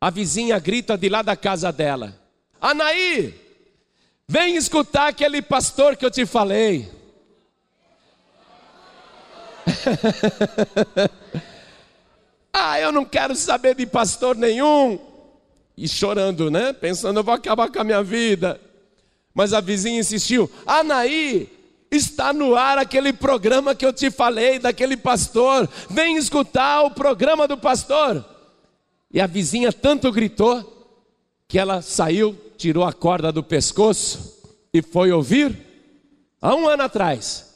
[0.00, 2.16] a vizinha grita de lá da casa dela:
[2.60, 3.47] Anaí,
[4.28, 6.90] vem escutar aquele pastor que eu te falei.
[12.52, 14.98] ah, eu não quero saber de pastor nenhum.
[15.76, 16.72] E chorando, né?
[16.72, 18.60] Pensando, eu vou acabar com a minha vida.
[19.32, 21.48] Mas a vizinha insistiu: Anaí,
[21.90, 25.68] está no ar aquele programa que eu te falei, daquele pastor.
[25.88, 28.24] Vem escutar o programa do pastor.
[29.12, 30.74] E a vizinha tanto gritou
[31.46, 34.42] que ela saiu, tirou a corda do pescoço
[34.74, 35.56] e foi ouvir.
[36.42, 37.54] Há um ano atrás,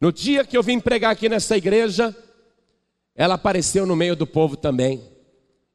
[0.00, 2.16] no dia que eu vim pregar aqui nessa igreja,
[3.14, 5.02] ela apareceu no meio do povo também.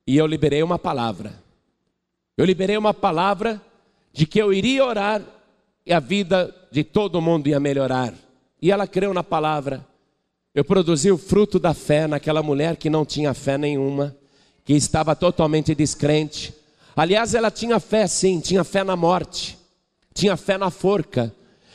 [0.07, 1.33] E eu liberei uma palavra.
[2.37, 3.61] Eu liberei uma palavra
[4.11, 5.21] de que eu iria orar
[5.85, 8.13] e a vida de todo mundo ia melhorar.
[8.61, 9.85] E ela creu na palavra.
[10.53, 14.15] Eu produzi o fruto da fé naquela mulher que não tinha fé nenhuma
[14.63, 16.53] que estava totalmente descrente.
[16.95, 19.57] Aliás, ela tinha fé sim, tinha fé na morte,
[20.13, 21.33] tinha fé na forca.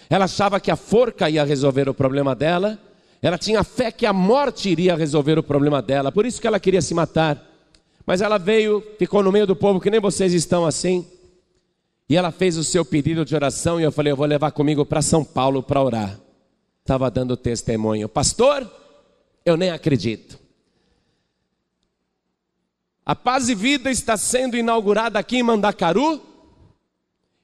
[0.09, 2.79] Ela achava que a forca ia resolver o problema dela,
[3.23, 6.59] ela tinha fé que a morte iria resolver o problema dela, por isso que ela
[6.59, 7.47] queria se matar.
[8.07, 11.07] Mas ela veio, ficou no meio do povo, que nem vocês estão assim,
[12.09, 14.85] e ela fez o seu pedido de oração, e eu falei: Eu vou levar comigo
[14.85, 16.19] para São Paulo para orar.
[16.81, 18.69] Estava dando testemunho, pastor,
[19.45, 20.39] eu nem acredito.
[23.11, 26.23] A Paz e Vida está sendo inaugurada aqui em Mandacaru.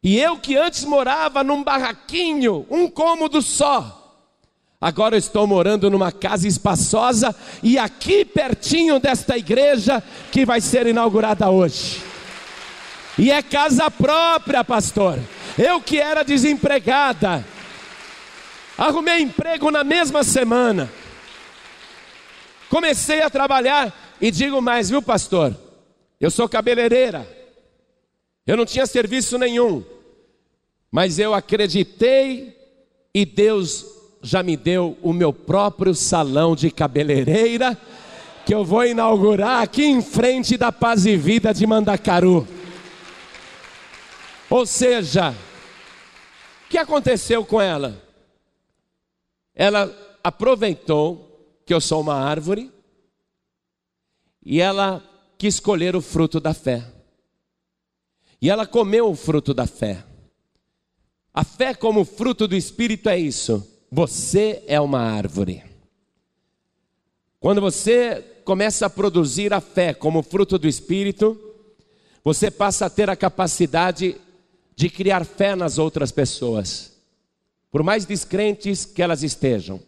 [0.01, 4.17] E eu que antes morava num barraquinho, um cômodo só,
[4.81, 10.01] agora estou morando numa casa espaçosa e aqui pertinho desta igreja
[10.31, 12.01] que vai ser inaugurada hoje.
[13.19, 15.19] E é casa própria, pastor.
[15.59, 17.45] Eu que era desempregada,
[18.79, 20.89] arrumei emprego na mesma semana.
[22.69, 25.57] Comecei a trabalhar e digo mais, viu, pastor?
[26.21, 27.27] Eu sou cabeleireira.
[28.47, 29.85] Eu não tinha serviço nenhum.
[30.91, 32.57] Mas eu acreditei
[33.13, 33.85] e Deus
[34.23, 37.79] já me deu o meu próprio salão de cabeleireira
[38.47, 42.47] que eu vou inaugurar aqui em frente da Paz e Vida de Mandacaru.
[44.49, 48.01] Ou seja, o que aconteceu com ela?
[49.53, 52.73] Ela aproveitou que eu sou uma árvore
[54.49, 55.03] e ela
[55.37, 56.87] quis escolher o fruto da fé.
[58.41, 60.05] E ela comeu o fruto da fé.
[61.35, 63.69] A fé, como fruto do Espírito, é isso.
[63.91, 65.65] Você é uma árvore.
[67.41, 71.37] Quando você começa a produzir a fé como fruto do Espírito,
[72.23, 74.17] você passa a ter a capacidade
[74.77, 76.93] de criar fé nas outras pessoas,
[77.69, 79.81] por mais descrentes que elas estejam.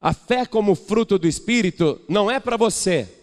[0.00, 3.21] A fé, como fruto do Espírito, não é para você,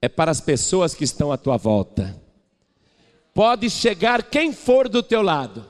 [0.00, 2.20] é para as pessoas que estão à tua volta.
[3.34, 5.64] Pode chegar quem for do teu lado,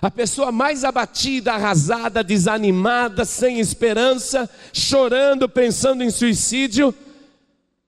[0.00, 6.94] a pessoa mais abatida, arrasada, desanimada, sem esperança, chorando, pensando em suicídio,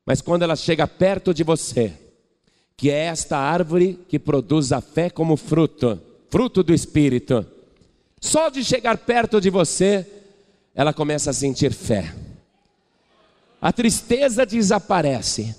[0.05, 1.93] mas quando ela chega perto de você,
[2.77, 7.47] que é esta árvore que produz a fé como fruto, fruto do Espírito,
[8.21, 10.05] só de chegar perto de você,
[10.75, 12.13] ela começa a sentir fé.
[13.61, 15.55] A tristeza desaparece,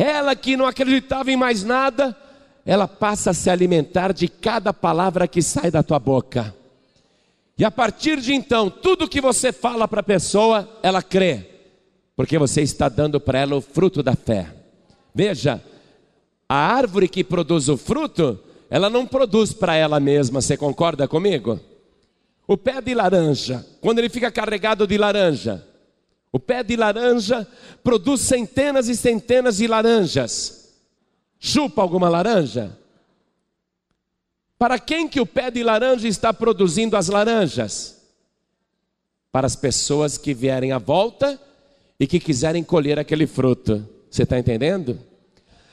[0.00, 2.16] ela que não acreditava em mais nada,
[2.64, 6.54] ela passa a se alimentar de cada palavra que sai da tua boca.
[7.58, 11.46] E a partir de então, tudo que você fala para a pessoa, ela crê,
[12.16, 14.46] porque você está dando para ela o fruto da fé.
[15.14, 15.62] Veja,
[16.48, 18.40] a árvore que produz o fruto,
[18.70, 21.60] ela não produz para ela mesma, você concorda comigo?
[22.48, 25.62] O pé de laranja, quando ele fica carregado de laranja,
[26.32, 27.46] o pé de laranja
[27.82, 30.74] produz centenas e centenas de laranjas.
[31.38, 32.78] Chupa alguma laranja?
[34.58, 37.96] Para quem que o pé de laranja está produzindo as laranjas?
[39.32, 41.40] Para as pessoas que vierem à volta
[41.98, 43.88] e que quiserem colher aquele fruto.
[44.10, 44.98] Você está entendendo?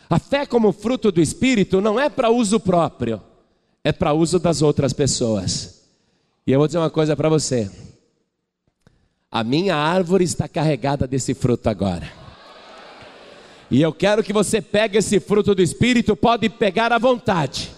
[0.10, 3.22] A fé como fruto do Espírito não é para uso próprio,
[3.84, 5.84] é para uso das outras pessoas.
[6.46, 7.70] E eu vou dizer uma coisa para você.
[9.30, 12.10] A minha árvore está carregada desse fruto agora.
[13.70, 17.70] E eu quero que você pegue esse fruto do Espírito, pode pegar à vontade,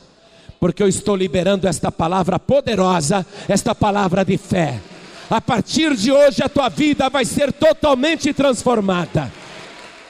[0.59, 4.79] porque eu estou liberando esta palavra poderosa, esta palavra de fé.
[5.27, 9.31] A partir de hoje a tua vida vai ser totalmente transformada.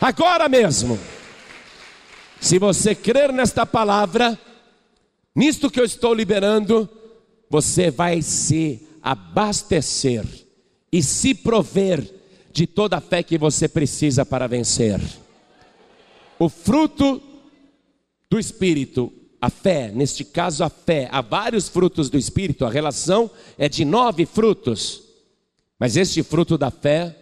[0.02, 1.00] Agora mesmo.
[2.42, 4.38] Se você crer nesta palavra,
[5.36, 6.90] nisto que eu estou liberando,
[7.50, 10.49] você vai se abastecer
[10.92, 12.20] e se prover
[12.52, 15.00] de toda a fé que você precisa para vencer.
[16.38, 17.22] O fruto
[18.30, 19.12] do Espírito,
[19.42, 23.86] a fé, neste caso a fé, há vários frutos do Espírito, a relação é de
[23.86, 25.04] nove frutos,
[25.78, 27.16] mas este fruto da fé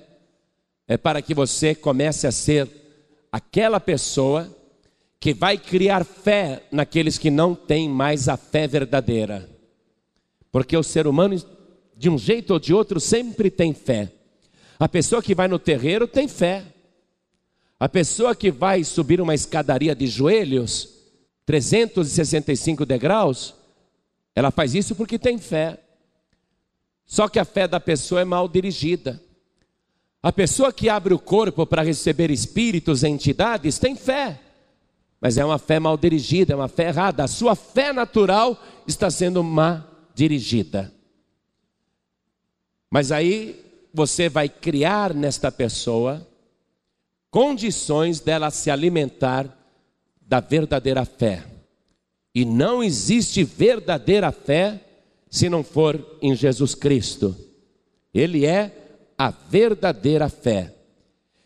[0.87, 2.69] é para que você comece a ser
[3.31, 4.49] aquela pessoa
[5.19, 9.49] que vai criar fé naqueles que não têm mais a fé verdadeira,
[10.51, 11.35] porque o ser humano
[11.97, 14.11] de um jeito ou de outro, sempre tem fé.
[14.79, 16.63] A pessoa que vai no terreiro tem fé.
[17.79, 20.89] A pessoa que vai subir uma escadaria de joelhos,
[21.45, 23.55] 365 degraus,
[24.35, 25.79] ela faz isso porque tem fé.
[27.05, 29.21] Só que a fé da pessoa é mal dirigida.
[30.21, 34.39] A pessoa que abre o corpo para receber espíritos e entidades tem fé,
[35.21, 37.23] mas é uma fé mal dirigida, é uma fé errada.
[37.23, 39.83] A sua fé natural está sendo mal
[40.13, 40.96] dirigida.
[42.89, 43.63] Mas aí
[43.93, 46.25] você vai criar nesta pessoa
[47.29, 49.55] condições dela se alimentar
[50.21, 51.43] da verdadeira fé.
[52.33, 54.81] E não existe verdadeira fé
[55.29, 57.35] se não for em Jesus Cristo.
[58.13, 58.71] Ele é
[59.17, 60.73] a verdadeira fé.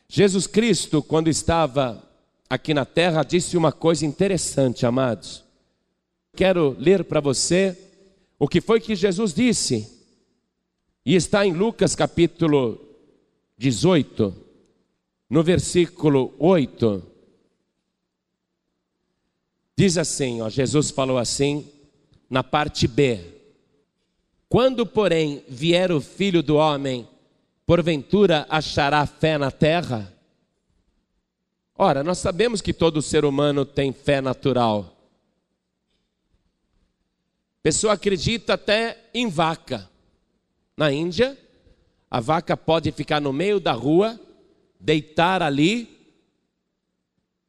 [0.08, 2.04] Jesus Cristo, quando estava
[2.50, 5.44] aqui na terra, disse uma coisa interessante, amados.
[6.36, 7.78] Quero ler para você
[8.38, 10.01] o que foi que Jesus disse.
[11.06, 12.80] E está em Lucas capítulo
[13.58, 14.36] 18,
[15.30, 17.04] no versículo 8.
[19.76, 21.68] Diz assim, ó, Jesus falou assim,
[22.30, 23.20] na parte B:
[24.48, 27.08] Quando, porém, vier o filho do homem,
[27.66, 30.16] porventura achará fé na terra?
[31.76, 34.98] Ora, nós sabemos que todo ser humano tem fé natural.
[37.64, 39.91] Pessoa acredita até em vaca.
[40.82, 41.38] Na Índia,
[42.10, 44.20] a vaca pode ficar no meio da rua,
[44.80, 45.88] deitar ali,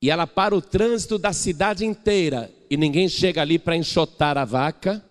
[0.03, 4.45] e ela para o trânsito da cidade inteira, e ninguém chega ali para enxotar a
[4.45, 5.03] vaca,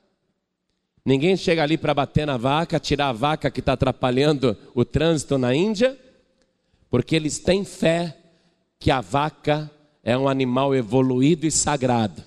[1.04, 5.40] ninguém chega ali para bater na vaca, tirar a vaca que está atrapalhando o trânsito
[5.40, 5.98] na Índia,
[6.92, 8.16] porque eles têm fé
[8.78, 9.68] que a vaca
[10.04, 12.24] é um animal evoluído e sagrado.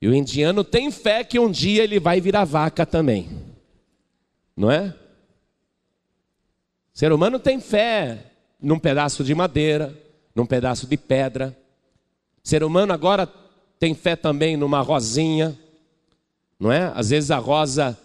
[0.00, 3.54] E o indiano tem fé que um dia ele vai virar vaca também
[4.56, 4.94] não é?
[6.94, 9.94] O ser humano tem fé num pedaço de madeira,
[10.34, 11.56] num pedaço de pedra.
[12.42, 13.28] O ser humano agora
[13.78, 15.56] tem fé também numa rosinha,
[16.58, 16.90] não é?
[16.94, 17.98] Às vezes a rosa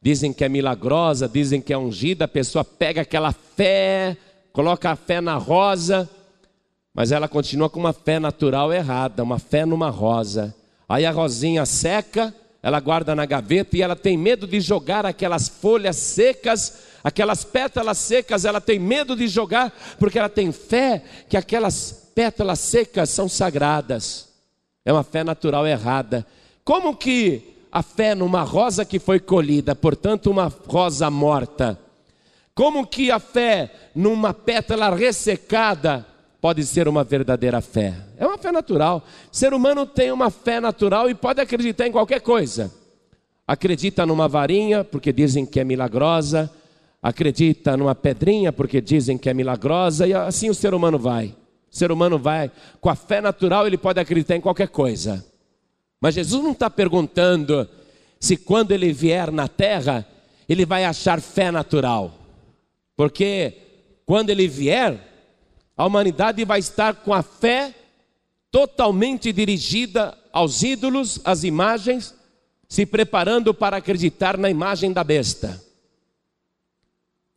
[0.00, 4.16] dizem que é milagrosa, dizem que é ungida, a pessoa pega aquela fé,
[4.52, 6.08] coloca a fé na rosa,
[6.94, 10.54] mas ela continua com uma fé natural errada, uma fé numa rosa.
[10.88, 15.48] Aí a rosinha seca, ela guarda na gaveta e ela tem medo de jogar aquelas
[15.48, 21.36] folhas secas, aquelas pétalas secas, ela tem medo de jogar, porque ela tem fé que
[21.36, 24.28] aquelas pétalas secas são sagradas.
[24.84, 26.26] É uma fé natural errada.
[26.62, 31.78] Como que a fé numa rosa que foi colhida, portanto, uma rosa morta?
[32.54, 36.06] Como que a fé numa pétala ressecada
[36.40, 37.94] pode ser uma verdadeira fé.
[38.16, 39.04] É uma fé natural.
[39.30, 42.72] O ser humano tem uma fé natural e pode acreditar em qualquer coisa.
[43.46, 46.50] Acredita numa varinha, porque dizem que é milagrosa.
[47.02, 50.06] Acredita numa pedrinha, porque dizem que é milagrosa.
[50.06, 51.34] E assim o ser humano vai.
[51.70, 52.50] O ser humano vai.
[52.80, 55.24] Com a fé natural, ele pode acreditar em qualquer coisa.
[56.00, 57.68] Mas Jesus não está perguntando
[58.18, 60.06] se quando ele vier na terra,
[60.48, 62.14] ele vai achar fé natural.
[62.96, 63.54] Porque
[64.06, 65.09] quando ele vier,
[65.80, 67.74] a humanidade vai estar com a fé
[68.50, 72.14] totalmente dirigida aos ídolos, às imagens,
[72.68, 75.58] se preparando para acreditar na imagem da besta.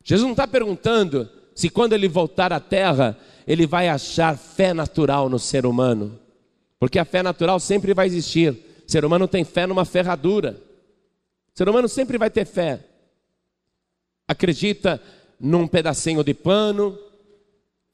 [0.04, 5.30] Jesus não está perguntando se quando ele voltar à terra, ele vai achar fé natural
[5.30, 6.20] no ser humano.
[6.78, 8.50] Porque a fé natural sempre vai existir.
[8.86, 10.60] O ser humano tem fé numa ferradura.
[11.54, 12.84] O ser humano sempre vai ter fé.
[14.28, 15.00] Acredita
[15.40, 16.98] num pedacinho de pano,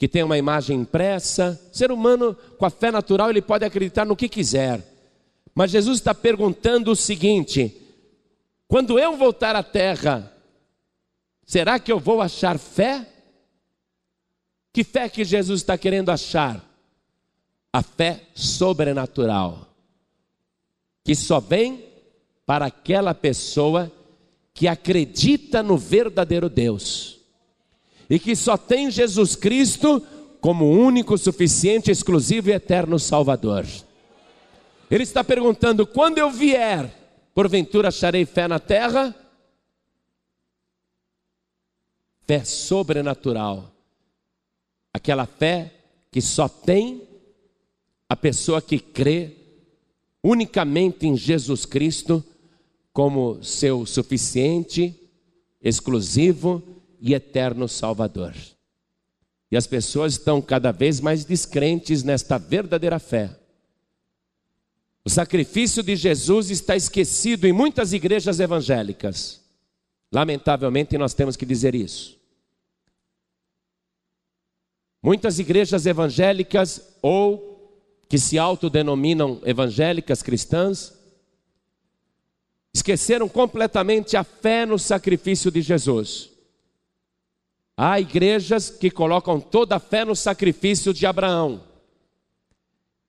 [0.00, 1.60] que tem uma imagem impressa.
[1.70, 4.82] O ser humano, com a fé natural, ele pode acreditar no que quiser.
[5.54, 7.76] Mas Jesus está perguntando o seguinte:
[8.66, 10.32] quando eu voltar à terra,
[11.44, 13.06] será que eu vou achar fé?
[14.72, 16.64] Que fé que Jesus está querendo achar?
[17.70, 19.68] A fé sobrenatural,
[21.04, 21.84] que só vem
[22.46, 23.92] para aquela pessoa
[24.54, 27.19] que acredita no verdadeiro Deus
[28.10, 30.04] e que só tem Jesus Cristo
[30.40, 33.64] como único, suficiente, exclusivo e eterno Salvador.
[34.90, 36.92] Ele está perguntando: quando eu vier,
[37.32, 39.14] porventura acharei fé na terra?
[42.26, 43.72] Fé sobrenatural,
[44.92, 45.72] aquela fé
[46.10, 47.06] que só tem
[48.08, 49.36] a pessoa que crê
[50.22, 52.24] unicamente em Jesus Cristo
[52.92, 54.94] como seu suficiente,
[55.62, 58.34] exclusivo e eterno Salvador.
[59.50, 63.36] E as pessoas estão cada vez mais descrentes nesta verdadeira fé.
[65.04, 69.40] O sacrifício de Jesus está esquecido em muitas igrejas evangélicas.
[70.12, 72.18] Lamentavelmente, nós temos que dizer isso.
[75.02, 77.50] Muitas igrejas evangélicas ou
[78.08, 80.92] que se autodenominam evangélicas cristãs
[82.74, 86.30] esqueceram completamente a fé no sacrifício de Jesus.
[87.82, 91.62] Há igrejas que colocam toda a fé no sacrifício de Abraão.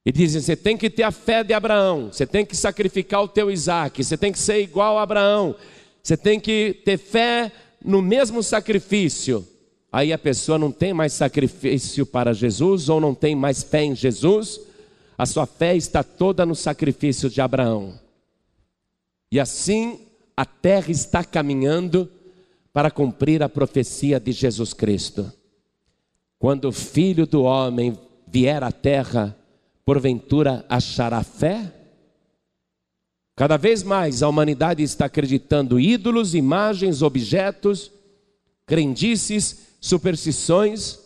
[0.05, 3.28] E dizem: você tem que ter a fé de Abraão, você tem que sacrificar o
[3.28, 5.57] teu Isaac, você tem que ser igual a Abraão,
[6.01, 7.51] você tem que ter fé
[7.84, 9.45] no mesmo sacrifício.
[9.91, 13.93] Aí a pessoa não tem mais sacrifício para Jesus ou não tem mais fé em
[13.93, 14.57] Jesus,
[15.17, 17.99] a sua fé está toda no sacrifício de Abraão.
[19.30, 19.99] E assim
[20.38, 22.09] a terra está caminhando
[22.74, 25.32] para cumprir a profecia de Jesus Cristo.
[26.39, 27.97] Quando o filho do homem
[28.28, 29.38] vier à terra,
[29.86, 31.72] porventura achará fé?
[33.36, 37.91] Cada vez mais a humanidade está acreditando ídolos, imagens, objetos,
[38.65, 40.99] crendices, superstições.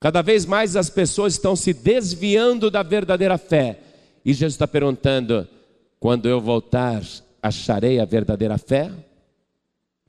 [0.00, 3.78] Cada vez mais as pessoas estão se desviando da verdadeira fé.
[4.24, 5.46] E Jesus está perguntando:
[6.00, 7.02] quando eu voltar,
[7.42, 8.90] acharei a verdadeira fé?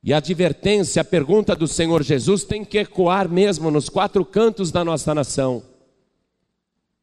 [0.06, 4.72] E a advertência, a pergunta do Senhor Jesus tem que ecoar mesmo nos quatro cantos
[4.72, 5.64] da nossa nação.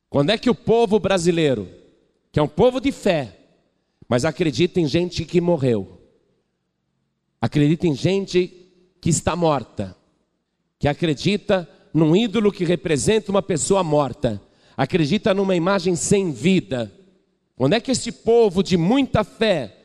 [0.09, 1.69] Quando é que o povo brasileiro,
[2.31, 3.37] que é um povo de fé,
[4.09, 6.01] mas acredita em gente que morreu,
[7.41, 9.97] acredita em gente que está morta,
[10.79, 14.41] que acredita num ídolo que representa uma pessoa morta,
[14.77, 16.93] acredita numa imagem sem vida.
[17.57, 19.82] Quando é que este povo de muita fé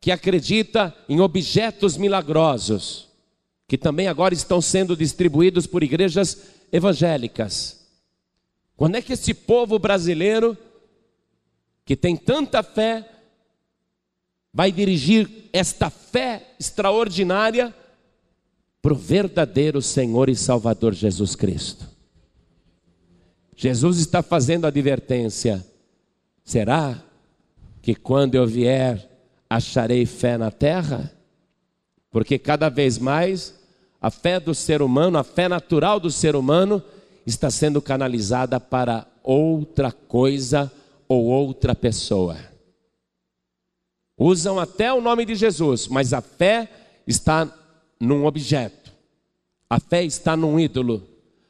[0.00, 3.08] que acredita em objetos milagrosos,
[3.68, 6.38] que também agora estão sendo distribuídos por igrejas
[6.72, 7.86] evangélicas.
[8.76, 10.56] Quando é que esse povo brasileiro,
[11.84, 13.06] que tem tanta fé,
[14.52, 17.74] vai dirigir esta fé extraordinária
[18.80, 21.86] para o verdadeiro Senhor e Salvador Jesus Cristo?
[23.54, 25.62] Jesus está fazendo advertência:
[26.42, 27.04] será
[27.82, 29.09] que quando eu vier
[29.50, 31.12] acharei fé na terra?
[32.10, 33.58] Porque cada vez mais
[34.00, 36.82] a fé do ser humano, a fé natural do ser humano,
[37.26, 40.72] está sendo canalizada para outra coisa
[41.06, 42.38] ou outra pessoa.
[44.16, 46.68] Usam até o nome de Jesus, mas a fé
[47.06, 47.52] está
[47.98, 48.92] num objeto,
[49.68, 51.06] a fé está num ídolo,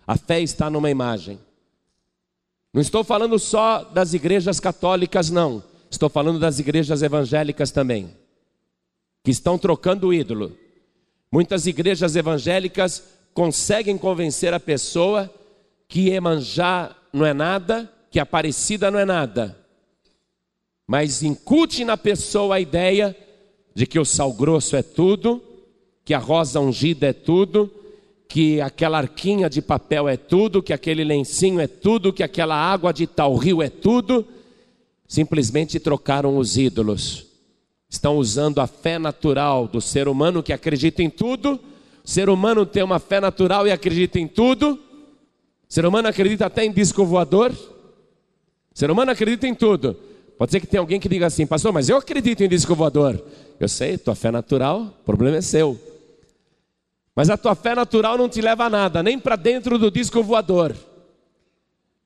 [0.07, 1.39] a fé está numa imagem.
[2.73, 5.63] Não estou falando só das igrejas católicas, não.
[5.91, 8.15] Estou falando das igrejas evangélicas também,
[9.25, 10.57] que estão trocando o ídolo.
[11.33, 13.03] Muitas igrejas evangélicas
[13.35, 15.29] conseguem convencer a pessoa
[15.89, 19.59] que Emanjá não é nada, que Aparecida não é nada,
[20.87, 23.17] mas incute na pessoa a ideia
[23.75, 25.43] de que o sal grosso é tudo,
[26.05, 27.71] que a rosa ungida é tudo,
[28.29, 32.93] que aquela arquinha de papel é tudo, que aquele lencinho é tudo, que aquela água
[32.93, 34.27] de tal rio é tudo
[35.11, 37.27] simplesmente trocaram os ídolos.
[37.89, 41.59] Estão usando a fé natural do ser humano que acredita em tudo.
[42.05, 44.75] O ser humano tem uma fé natural e acredita em tudo.
[45.69, 47.51] O ser humano acredita até em disco voador.
[47.51, 49.97] O ser humano acredita em tudo.
[50.39, 53.21] Pode ser que tenha alguém que diga assim, pastor, mas eu acredito em disco voador.
[53.59, 55.77] Eu sei, tua fé natural, o problema é seu.
[57.17, 60.23] Mas a tua fé natural não te leva a nada, nem para dentro do disco
[60.23, 60.73] voador.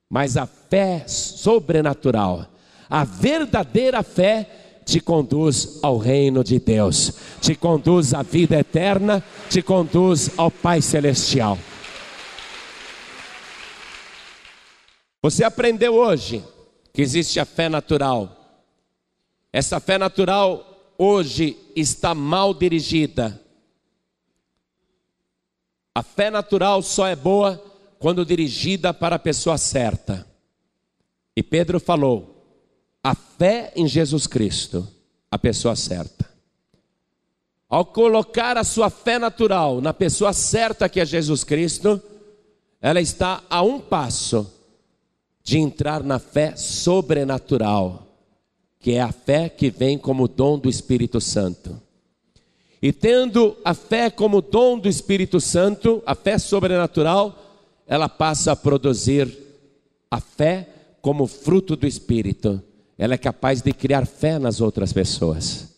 [0.09, 2.47] Mas a fé sobrenatural,
[2.95, 9.21] a verdadeira fé, te conduz ao reino de Deus, te conduz à vida eterna,
[9.51, 11.59] te conduz ao Pai Celestial.
[15.21, 16.45] Você aprendeu hoje
[16.93, 18.63] que existe a fé natural.
[19.53, 23.43] Essa fé natural hoje está mal dirigida.
[25.93, 27.61] A fé natural só é boa
[27.99, 30.25] quando dirigida para a pessoa certa.
[31.37, 32.34] E Pedro falou:
[33.39, 34.87] fé em Jesus Cristo,
[35.31, 36.29] a pessoa certa.
[37.69, 42.01] Ao colocar a sua fé natural na pessoa certa que é Jesus Cristo,
[42.81, 44.51] ela está a um passo
[45.43, 48.07] de entrar na fé sobrenatural,
[48.79, 51.81] que é a fé que vem como dom do Espírito Santo.
[52.81, 57.37] E tendo a fé como dom do Espírito Santo, a fé sobrenatural,
[57.87, 59.35] ela passa a produzir
[60.11, 60.69] a fé
[61.01, 62.63] como fruto do Espírito.
[62.97, 65.75] Ela é capaz de criar fé nas outras pessoas.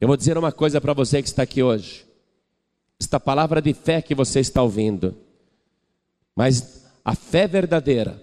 [0.00, 2.06] Eu vou dizer uma coisa para você que está aqui hoje.
[3.00, 5.16] Esta palavra de fé que você está ouvindo,
[6.34, 8.22] mas a fé verdadeira,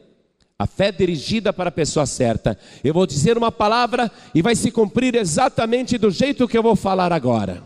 [0.57, 2.57] a fé dirigida para a pessoa certa.
[2.83, 6.75] Eu vou dizer uma palavra e vai se cumprir exatamente do jeito que eu vou
[6.75, 7.63] falar agora.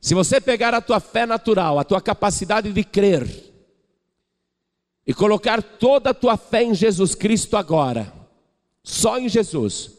[0.00, 3.50] Se você pegar a tua fé natural, a tua capacidade de crer,
[5.06, 8.19] e colocar toda a tua fé em Jesus Cristo agora,
[8.90, 9.92] só em Jesus,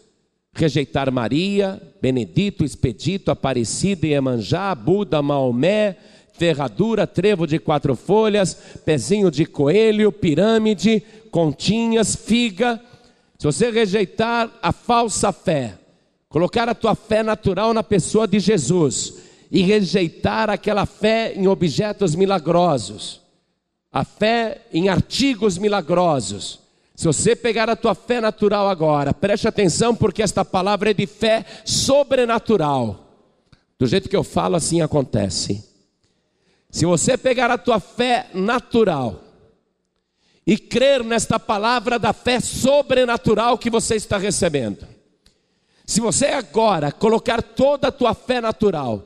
[0.54, 5.96] rejeitar Maria, Benedito, Expedito, Aparecida, Iemanjá, Buda, Maomé,
[6.34, 12.82] ferradura, trevo de quatro folhas, pezinho de coelho, pirâmide, continhas, figa.
[13.38, 15.78] Se você rejeitar a falsa fé,
[16.28, 22.16] colocar a tua fé natural na pessoa de Jesus, e rejeitar aquela fé em objetos
[22.16, 23.22] milagrosos,
[23.92, 26.61] a fé em artigos milagrosos.
[27.02, 31.08] Se você pegar a tua fé natural agora, preste atenção porque esta palavra é de
[31.08, 33.18] fé sobrenatural.
[33.80, 35.68] Do jeito que eu falo, assim acontece.
[36.70, 39.20] Se você pegar a tua fé natural
[40.46, 44.86] e crer nesta palavra da fé sobrenatural que você está recebendo,
[45.84, 49.04] se você agora colocar toda a tua fé natural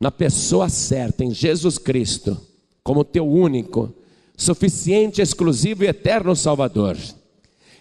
[0.00, 2.36] na pessoa certa, em Jesus Cristo,
[2.82, 3.94] como teu único,
[4.36, 6.96] suficiente, exclusivo e eterno Salvador.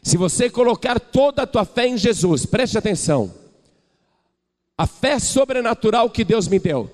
[0.01, 3.33] Se você colocar toda a tua fé em Jesus, preste atenção.
[4.77, 6.89] A fé sobrenatural que Deus me deu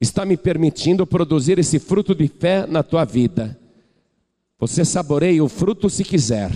[0.00, 3.58] está me permitindo produzir esse fruto de fé na tua vida.
[4.58, 6.52] Você saboreia o fruto se quiser.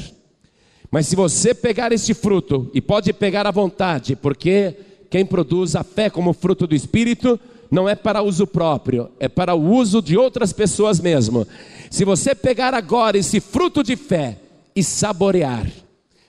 [0.91, 4.75] Mas se você pegar esse fruto, e pode pegar à vontade, porque
[5.11, 7.39] quem produz a fé como fruto do Espírito
[7.71, 11.47] não é para uso próprio, é para o uso de outras pessoas mesmo.
[11.91, 14.39] Se você pegar agora esse fruto de fé
[14.79, 15.67] e saborear,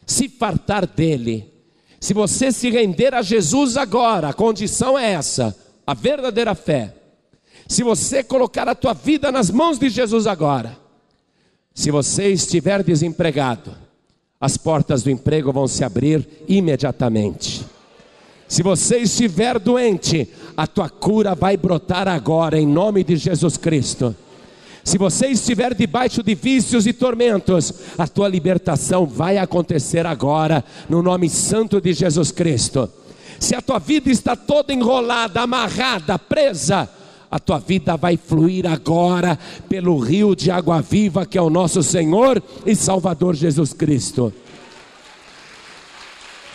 [0.07, 1.53] se fartar dele,
[1.99, 6.95] se você se render a Jesus agora, a condição é essa, a verdadeira fé.
[7.67, 10.75] Se você colocar a tua vida nas mãos de Jesus agora,
[11.75, 13.71] se você estiver desempregado,
[14.41, 17.63] as portas do emprego vão se abrir imediatamente.
[18.47, 20.27] Se você estiver doente,
[20.57, 24.15] a tua cura vai brotar agora, em nome de Jesus Cristo.
[24.83, 31.01] Se você estiver debaixo de vícios e tormentos, a tua libertação vai acontecer agora, no
[31.01, 32.89] nome santo de Jesus Cristo.
[33.39, 36.89] Se a tua vida está toda enrolada, amarrada, presa,
[37.31, 41.83] a tua vida vai fluir agora pelo rio de água viva que é o nosso
[41.83, 44.33] Senhor e Salvador Jesus Cristo.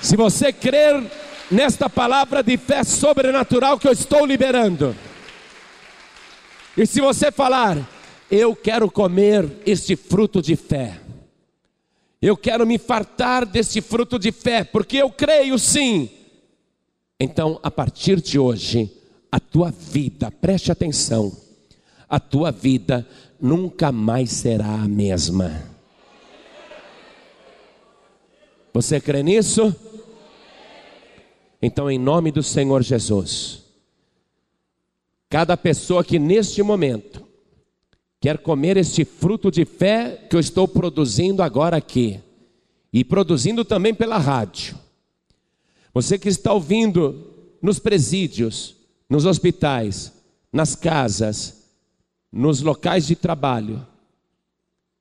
[0.03, 1.03] Se você crer
[1.51, 4.95] nesta palavra de fé sobrenatural que eu estou liberando.
[6.77, 7.79] E se você falar,
[8.31, 11.01] eu quero comer este fruto de fé,
[12.21, 16.09] eu quero me fartar deste fruto de fé, porque eu creio sim.
[17.21, 18.91] Então, a partir de hoje,
[19.31, 21.37] a tua vida, preste atenção,
[22.09, 23.07] a tua vida
[23.41, 25.75] nunca mais será a mesma.
[28.73, 29.75] Você crê nisso?
[31.63, 33.63] Então, em nome do Senhor Jesus,
[35.31, 37.24] cada pessoa que neste momento
[38.25, 42.19] quer comer este fruto de fé que eu estou produzindo agora aqui,
[42.91, 44.79] e produzindo também pela rádio.
[45.93, 48.77] Você que está ouvindo nos presídios,
[49.11, 50.11] nos hospitais,
[50.51, 51.67] nas casas,
[52.33, 53.87] nos locais de trabalho,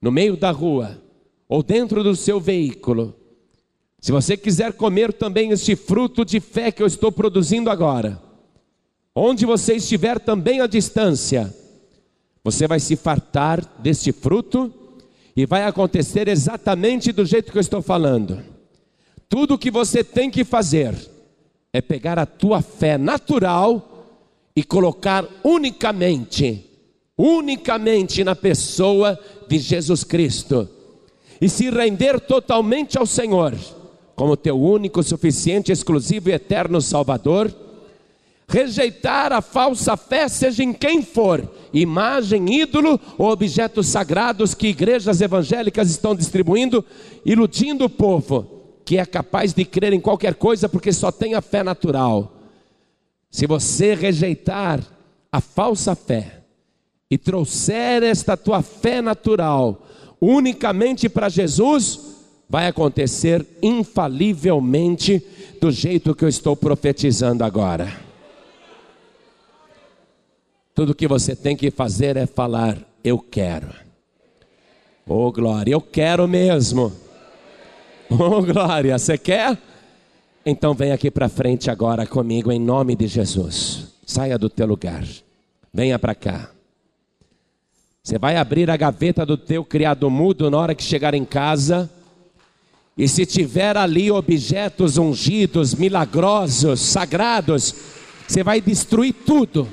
[0.02, 1.02] no meio da rua
[1.48, 3.16] ou dentro do seu veículo.
[4.02, 8.22] Se você quiser comer também este fruto de fé que eu estou produzindo agora,
[9.16, 11.63] onde você estiver também à distância,
[12.44, 14.72] você vai se fartar deste fruto
[15.36, 18.44] e vai acontecer exatamente do jeito que eu estou falando.
[19.30, 20.94] Tudo o que você tem que fazer
[21.72, 23.90] é pegar a tua fé natural
[24.56, 26.70] e colocar unicamente,
[27.18, 29.18] unicamente na pessoa
[29.48, 30.70] de Jesus Cristo
[31.42, 33.56] e se render totalmente ao Senhor,
[34.16, 37.54] como teu único, suficiente, exclusivo e eterno Salvador
[38.48, 41.42] rejeitar a falsa fé, seja em quem for,
[41.74, 46.86] imagem, ídolo ou objetos sagrados que igrejas evangélicas estão distribuindo,
[47.26, 51.42] iludindo o povo, que é capaz de crer em qualquer coisa porque só tem a
[51.42, 52.34] fé natural.
[53.32, 54.80] Se você rejeitar
[55.32, 56.44] a falsa fé
[57.10, 59.88] e trouxer esta tua fé natural
[60.22, 62.00] unicamente para Jesus,
[62.48, 65.26] vai acontecer infalivelmente
[65.60, 68.13] do jeito que eu estou profetizando agora.
[70.76, 73.68] Tudo que você tem que fazer é falar: Eu quero.
[75.08, 76.92] Oh, glória, eu quero mesmo.
[78.10, 79.58] Oh, glória, você quer?
[80.46, 83.88] Então vem aqui para frente agora comigo em nome de Jesus.
[84.06, 85.04] Saia do teu lugar.
[85.74, 86.52] Venha para cá.
[88.04, 91.90] Você vai abrir a gaveta do teu criado mudo na hora que chegar em casa.
[92.96, 97.74] E se tiver ali objetos ungidos, milagrosos, sagrados,
[98.28, 99.68] você vai destruir tudo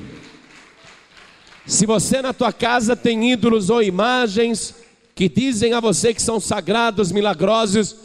[1.66, 4.74] se você na tua casa tem ídolos ou imagens
[5.14, 7.96] que dizem a você que são sagrados, milagrosos,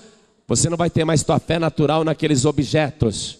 [0.47, 3.39] você não vai ter mais tua fé natural naqueles objetos.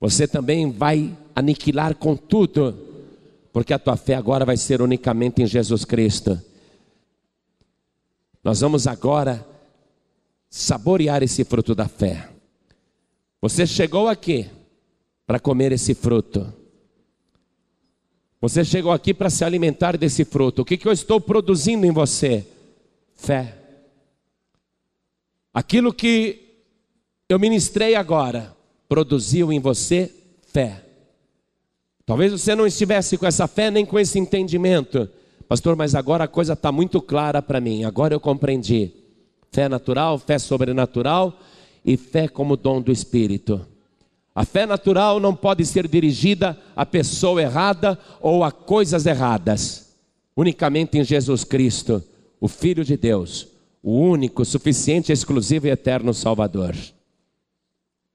[0.00, 2.76] Você também vai aniquilar com tudo,
[3.52, 6.40] porque a tua fé agora vai ser unicamente em Jesus Cristo.
[8.42, 9.46] Nós vamos agora
[10.48, 12.28] saborear esse fruto da fé.
[13.40, 14.50] Você chegou aqui
[15.26, 16.52] para comer esse fruto.
[18.40, 20.62] Você chegou aqui para se alimentar desse fruto.
[20.62, 22.46] O que, que eu estou produzindo em você?
[23.14, 23.54] Fé.
[25.52, 26.40] Aquilo que
[27.28, 28.56] eu ministrei agora
[28.88, 30.10] produziu em você
[30.46, 30.84] fé.
[32.06, 35.08] Talvez você não estivesse com essa fé nem com esse entendimento,
[35.46, 37.84] pastor, mas agora a coisa está muito clara para mim.
[37.84, 38.92] Agora eu compreendi.
[39.52, 41.38] Fé natural, fé sobrenatural
[41.84, 43.64] e fé como dom do Espírito.
[44.40, 49.94] A fé natural não pode ser dirigida à pessoa errada ou a coisas erradas.
[50.34, 52.02] Unicamente em Jesus Cristo,
[52.40, 53.48] o Filho de Deus,
[53.82, 56.74] o único, suficiente, exclusivo e eterno Salvador.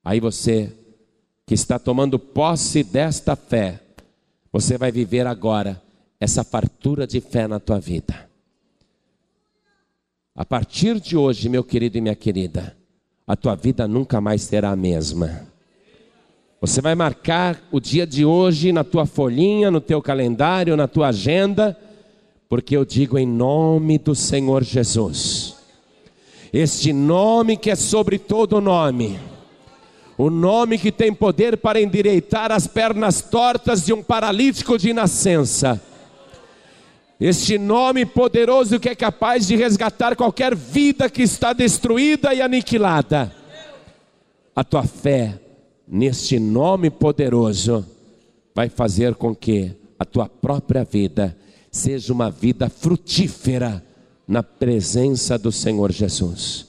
[0.04, 0.74] Aí você,
[1.46, 3.80] que está tomando posse desta fé,
[4.52, 5.80] você vai viver agora
[6.20, 8.28] essa fartura de fé na tua vida.
[10.34, 12.76] A partir de hoje, meu querido e minha querida,
[13.28, 15.54] a tua vida nunca mais será a mesma.
[16.66, 21.10] Você vai marcar o dia de hoje na tua folhinha, no teu calendário, na tua
[21.10, 21.78] agenda,
[22.50, 25.58] porque eu digo em nome do Senhor Jesus.
[26.52, 29.20] Este nome que é sobre todo nome.
[30.18, 35.80] O nome que tem poder para endireitar as pernas tortas de um paralítico de nascença.
[37.22, 43.32] Este nome poderoso que é capaz de resgatar qualquer vida que está destruída e aniquilada.
[44.56, 45.45] A tua fé
[45.88, 47.86] neste nome poderoso,
[48.54, 51.38] vai fazer com que a tua própria vida
[51.72, 53.84] seja uma vida frutífera
[54.28, 56.68] na presença do Senhor Jesus.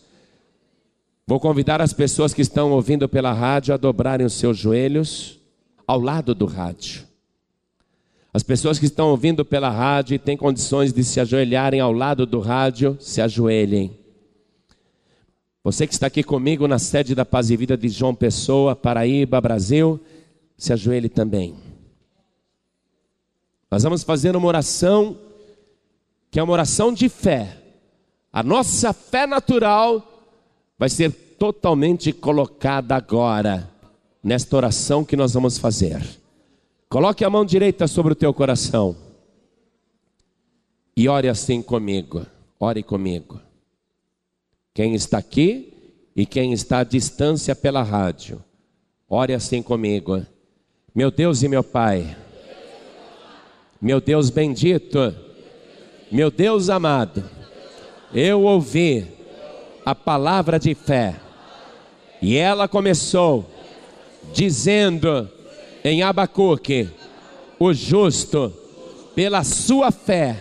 [1.26, 5.40] Vou convidar as pessoas que estão ouvindo pela rádio a dobrarem os seus joelhos
[5.86, 7.04] ao lado do rádio.
[8.32, 12.26] As pessoas que estão ouvindo pela rádio e têm condições de se ajoelharem ao lado
[12.26, 13.96] do rádio, se ajoelhem.
[15.66, 19.40] Você que está aqui comigo na sede da Paz e Vida de João Pessoa, Paraíba,
[19.40, 19.98] Brasil,
[20.56, 21.56] se ajoelhe também.
[23.68, 25.18] Nós vamos fazer uma oração
[26.30, 27.60] que é uma oração de fé.
[28.32, 30.06] A nossa fé natural
[30.78, 33.68] vai ser totalmente colocada agora
[34.22, 36.00] nesta oração que nós vamos fazer.
[36.88, 38.96] Coloque a mão direita sobre o teu coração
[40.96, 42.24] e ore assim comigo.
[42.60, 43.40] Ore comigo.
[44.76, 45.72] Quem está aqui
[46.14, 48.44] e quem está à distância pela rádio,
[49.08, 50.20] ore assim comigo.
[50.94, 52.14] Meu Deus e meu Pai,
[53.80, 55.14] meu Deus bendito,
[56.12, 57.24] meu Deus amado,
[58.12, 59.06] eu ouvi
[59.82, 61.16] a palavra de fé.
[62.20, 63.50] E ela começou
[64.34, 65.26] dizendo
[65.82, 66.86] em Abacuque:
[67.58, 68.52] O justo,
[69.14, 70.36] pela sua fé,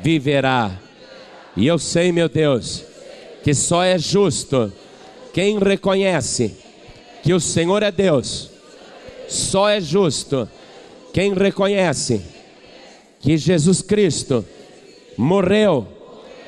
[0.00, 0.78] viverá.
[1.56, 2.87] E eu sei, meu Deus,
[3.42, 4.72] que só é justo
[5.32, 6.56] quem reconhece
[7.22, 8.50] que o Senhor é Deus.
[9.28, 10.48] Só é justo
[11.12, 12.22] quem reconhece
[13.20, 14.44] que Jesus Cristo
[15.16, 15.86] morreu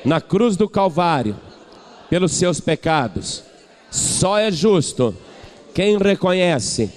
[0.03, 1.35] na cruz do Calvário
[2.09, 3.43] pelos seus pecados.
[3.89, 5.15] Só é justo
[5.73, 6.89] quem reconhece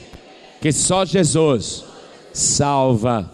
[0.61, 1.85] que só Jesus
[2.33, 3.31] salva.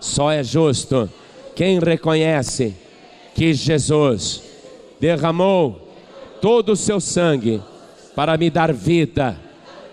[0.00, 1.10] Só é justo
[1.56, 2.74] quem reconhece
[3.34, 4.42] que Jesus
[5.00, 5.87] derramou
[6.40, 7.62] todo o seu sangue
[8.14, 9.38] para me dar vida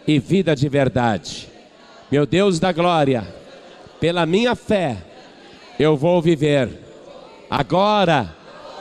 [0.08, 1.48] e vida de verdade.
[2.12, 3.28] Meu Deus da glória,
[4.00, 4.98] pela minha fé,
[5.80, 6.70] eu vou viver.
[7.50, 8.34] Agora,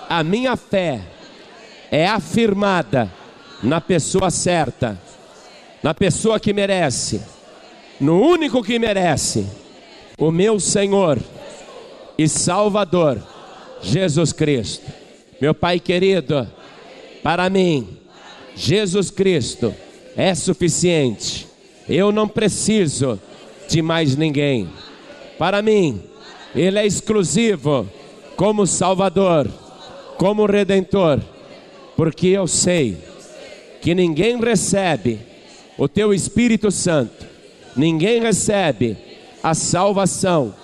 [0.08, 1.00] a minha fé
[1.90, 3.10] é afirmada
[3.62, 4.98] na pessoa certa,
[5.82, 7.22] na pessoa que merece,
[8.00, 9.46] no único que merece,
[10.18, 11.18] o meu Senhor
[12.16, 13.20] e Salvador,
[13.82, 14.90] Jesus Cristo.
[15.40, 16.48] Meu Pai querido,
[17.24, 17.88] para mim,
[18.54, 19.74] Jesus Cristo
[20.14, 21.46] é suficiente.
[21.88, 23.18] Eu não preciso
[23.66, 24.68] de mais ninguém.
[25.38, 26.02] Para mim,
[26.54, 27.88] Ele é exclusivo
[28.36, 29.48] como Salvador,
[30.18, 31.18] como Redentor,
[31.96, 32.98] porque eu sei
[33.80, 35.18] que ninguém recebe
[35.78, 37.24] o Teu Espírito Santo,
[37.74, 38.98] ninguém recebe
[39.42, 40.54] a salvação,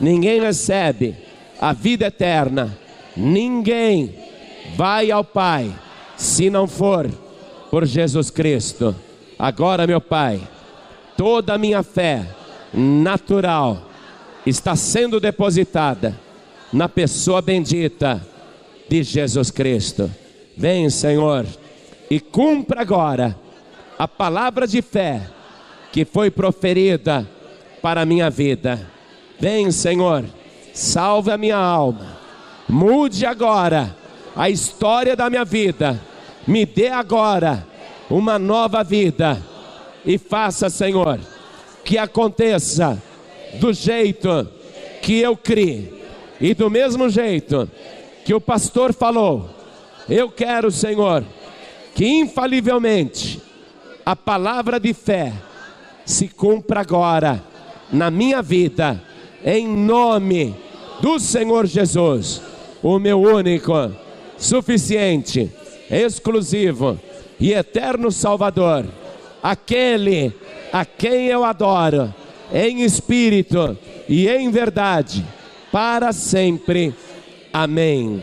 [0.00, 1.14] ninguém recebe
[1.60, 2.76] a vida eterna,
[3.16, 4.12] ninguém
[4.76, 5.72] vai ao Pai
[6.18, 7.08] se não for
[7.70, 8.94] por Jesus Cristo.
[9.38, 10.40] Agora, meu Pai,
[11.16, 12.26] toda a minha fé
[12.74, 13.82] natural
[14.44, 16.18] está sendo depositada
[16.72, 18.20] na pessoa bendita
[18.88, 20.10] de Jesus Cristo.
[20.56, 21.46] Vem, Senhor,
[22.10, 23.38] e cumpra agora
[23.96, 25.22] a palavra de fé
[25.92, 27.28] que foi proferida
[27.80, 28.90] para a minha vida.
[29.38, 30.24] Vem, Senhor,
[30.74, 32.18] salve a minha alma,
[32.68, 33.96] mude agora
[34.34, 36.07] a história da minha vida
[36.48, 37.66] me dê agora
[38.08, 39.38] uma nova vida
[40.02, 41.20] e faça, Senhor,
[41.84, 43.00] que aconteça
[43.60, 44.48] do jeito
[45.02, 46.02] que eu criei
[46.40, 47.70] e do mesmo jeito
[48.24, 49.50] que o pastor falou.
[50.08, 51.22] Eu quero, Senhor,
[51.94, 53.42] que infalivelmente
[54.06, 55.34] a palavra de fé
[56.06, 57.44] se cumpra agora
[57.92, 59.02] na minha vida,
[59.44, 60.56] em nome
[61.02, 62.40] do Senhor Jesus,
[62.82, 63.92] o meu único,
[64.38, 65.52] suficiente
[65.90, 66.98] exclusivo
[67.40, 68.84] e eterno Salvador,
[69.42, 70.32] aquele
[70.72, 72.14] a quem eu adoro,
[72.52, 73.76] em espírito
[74.08, 75.24] e em verdade,
[75.70, 76.94] para sempre.
[77.52, 78.22] Amém.